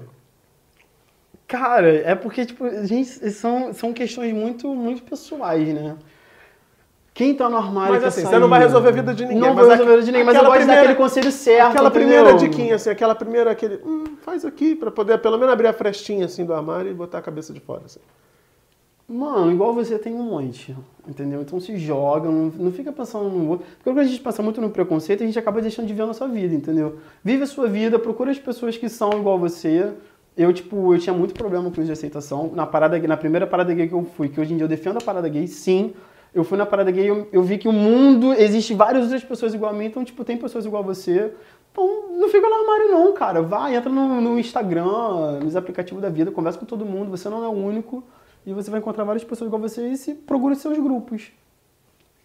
Cara, 1.51 1.89
é 1.93 2.15
porque, 2.15 2.45
tipo, 2.45 2.63
gente, 2.85 3.29
são, 3.31 3.73
são 3.73 3.91
questões 3.91 4.33
muito, 4.33 4.73
muito 4.73 5.03
pessoais, 5.03 5.67
né? 5.67 5.97
Quem 7.13 7.35
tá 7.35 7.49
no 7.49 7.57
armário 7.57 7.93
Mas 7.95 8.05
assim, 8.05 8.21
você 8.25 8.39
não 8.39 8.47
vai 8.47 8.61
resolver 8.61 8.87
a 8.87 8.91
vida 8.93 9.13
de 9.13 9.25
ninguém. 9.25 9.41
Não 9.41 9.53
vou 9.53 9.67
resolver 9.67 9.91
a 9.91 9.95
vida 9.97 10.05
de 10.05 10.11
ninguém, 10.13 10.25
mas 10.25 10.35
eu 10.35 10.43
gosto 10.43 10.55
primeira- 10.59 10.81
daquele 10.81 10.97
conselho 10.97 11.29
certo, 11.29 11.71
Aquela 11.71 11.91
primeira 11.91 12.31
entendeu? 12.31 12.49
diquinha, 12.49 12.75
assim, 12.75 12.89
aquela 12.89 13.13
primeira, 13.13 13.51
aquele. 13.51 13.81
Hum, 13.85 14.15
faz 14.21 14.45
aqui, 14.45 14.75
pra 14.75 14.89
poder 14.89 15.17
pelo 15.17 15.37
menos 15.37 15.51
abrir 15.51 15.67
a 15.67 15.73
frestinha 15.73 16.23
assim 16.23 16.45
do 16.45 16.53
armário 16.53 16.89
e 16.89 16.93
botar 16.93 17.17
a 17.17 17.21
cabeça 17.21 17.51
de 17.51 17.59
fora. 17.59 17.81
Assim. 17.85 17.99
Mano, 19.09 19.51
igual 19.51 19.73
você 19.73 19.99
tem 19.99 20.13
um 20.13 20.23
monte, 20.23 20.73
entendeu? 21.05 21.41
Então 21.41 21.59
se 21.59 21.75
joga, 21.77 22.29
não, 22.29 22.45
não 22.57 22.71
fica 22.71 22.93
pensando 22.93 23.27
no 23.27 23.49
outro. 23.49 23.65
Porque 23.75 23.89
quando 23.89 23.99
a 23.99 24.03
gente 24.05 24.21
pensa 24.21 24.41
muito 24.41 24.61
no 24.61 24.69
preconceito, 24.69 25.21
a 25.21 25.25
gente 25.25 25.37
acaba 25.37 25.61
deixando 25.61 25.87
de 25.87 25.93
ver 25.93 26.03
a 26.03 26.07
nossa 26.07 26.25
vida, 26.29 26.55
entendeu? 26.55 26.97
Vive 27.21 27.43
a 27.43 27.47
sua 27.47 27.67
vida, 27.67 27.99
procura 27.99 28.31
as 28.31 28.39
pessoas 28.39 28.77
que 28.77 28.87
são 28.87 29.11
igual 29.19 29.37
você. 29.37 29.91
Eu, 30.35 30.53
tipo, 30.53 30.93
eu 30.93 30.99
tinha 30.99 31.13
muito 31.13 31.33
problema 31.33 31.69
com 31.69 31.81
isso 31.81 31.85
de 31.85 31.91
aceitação. 31.91 32.51
Na, 32.53 32.65
parada, 32.65 32.97
na 32.99 33.17
primeira 33.17 33.45
parada 33.45 33.73
gay 33.73 33.87
que 33.87 33.93
eu 33.93 34.03
fui, 34.03 34.29
que 34.29 34.39
hoje 34.39 34.53
em 34.53 34.57
dia 34.57 34.63
eu 34.63 34.69
defendo 34.69 34.97
a 34.97 35.01
parada 35.01 35.27
gay, 35.27 35.47
sim. 35.47 35.93
Eu 36.33 36.45
fui 36.45 36.57
na 36.57 36.65
parada 36.65 36.89
gay 36.89 37.09
eu, 37.09 37.27
eu 37.31 37.43
vi 37.43 37.57
que 37.57 37.67
o 37.67 37.73
mundo, 37.73 38.31
existe 38.33 38.73
várias 38.73 39.03
outras 39.03 39.23
pessoas 39.23 39.53
igual 39.53 39.71
a 39.71 39.73
mim, 39.73 39.85
então, 39.85 40.03
tipo, 40.05 40.23
tem 40.23 40.37
pessoas 40.37 40.65
igual 40.65 40.81
a 40.81 40.85
você. 40.85 41.33
Então, 41.71 42.09
não 42.17 42.29
fica 42.29 42.47
no 42.47 42.55
armário 42.55 42.91
não, 42.91 43.13
cara. 43.13 43.41
Vai, 43.41 43.75
entra 43.75 43.91
no, 43.91 44.21
no 44.21 44.39
Instagram, 44.39 45.39
nos 45.43 45.55
aplicativos 45.55 46.01
da 46.01 46.09
vida, 46.09 46.31
conversa 46.31 46.57
com 46.57 46.65
todo 46.65 46.85
mundo, 46.85 47.11
você 47.11 47.27
não 47.27 47.43
é 47.43 47.47
o 47.47 47.51
único. 47.51 48.03
E 48.45 48.53
você 48.53 48.71
vai 48.71 48.79
encontrar 48.79 49.03
várias 49.03 49.23
pessoas 49.23 49.47
igual 49.47 49.61
você 49.61 49.89
e 49.89 49.97
se 49.97 50.13
procura 50.13 50.53
os 50.53 50.59
seus 50.59 50.77
grupos. 50.79 51.31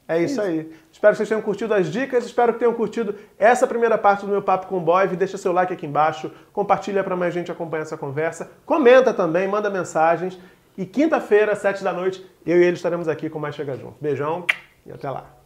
É 0.08 0.22
isso 0.22 0.40
aí. 0.40 0.72
Espero 0.92 1.12
que 1.12 1.16
vocês 1.18 1.28
tenham 1.28 1.42
curtido 1.42 1.74
as 1.74 1.90
dicas, 1.90 2.24
espero 2.24 2.52
que 2.52 2.60
tenham 2.60 2.72
curtido 2.74 3.14
essa 3.38 3.66
primeira 3.66 3.98
parte 3.98 4.24
do 4.24 4.30
meu 4.30 4.40
papo 4.40 4.66
com 4.66 4.78
o 4.78 4.80
Boy. 4.80 5.08
Deixa 5.08 5.36
seu 5.36 5.52
like 5.52 5.72
aqui 5.72 5.86
embaixo, 5.86 6.30
compartilha 6.52 7.02
para 7.02 7.16
mais 7.16 7.34
gente 7.34 7.50
acompanhar 7.50 7.82
essa 7.82 7.96
conversa, 7.96 8.50
comenta 8.64 9.12
também, 9.12 9.48
manda 9.48 9.68
mensagens. 9.68 10.38
E 10.78 10.84
quinta-feira, 10.86 11.56
sete 11.56 11.82
da 11.82 11.92
noite, 11.92 12.24
eu 12.44 12.58
e 12.60 12.64
ele 12.64 12.76
estaremos 12.76 13.08
aqui 13.08 13.28
com 13.28 13.38
mais 13.38 13.54
Chega 13.54 13.76
Junto. 13.76 13.96
Beijão 14.00 14.46
e 14.84 14.92
até 14.92 15.10
lá. 15.10 15.36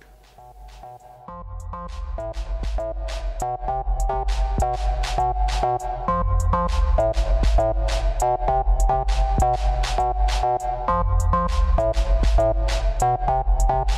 Thank 13.71 13.91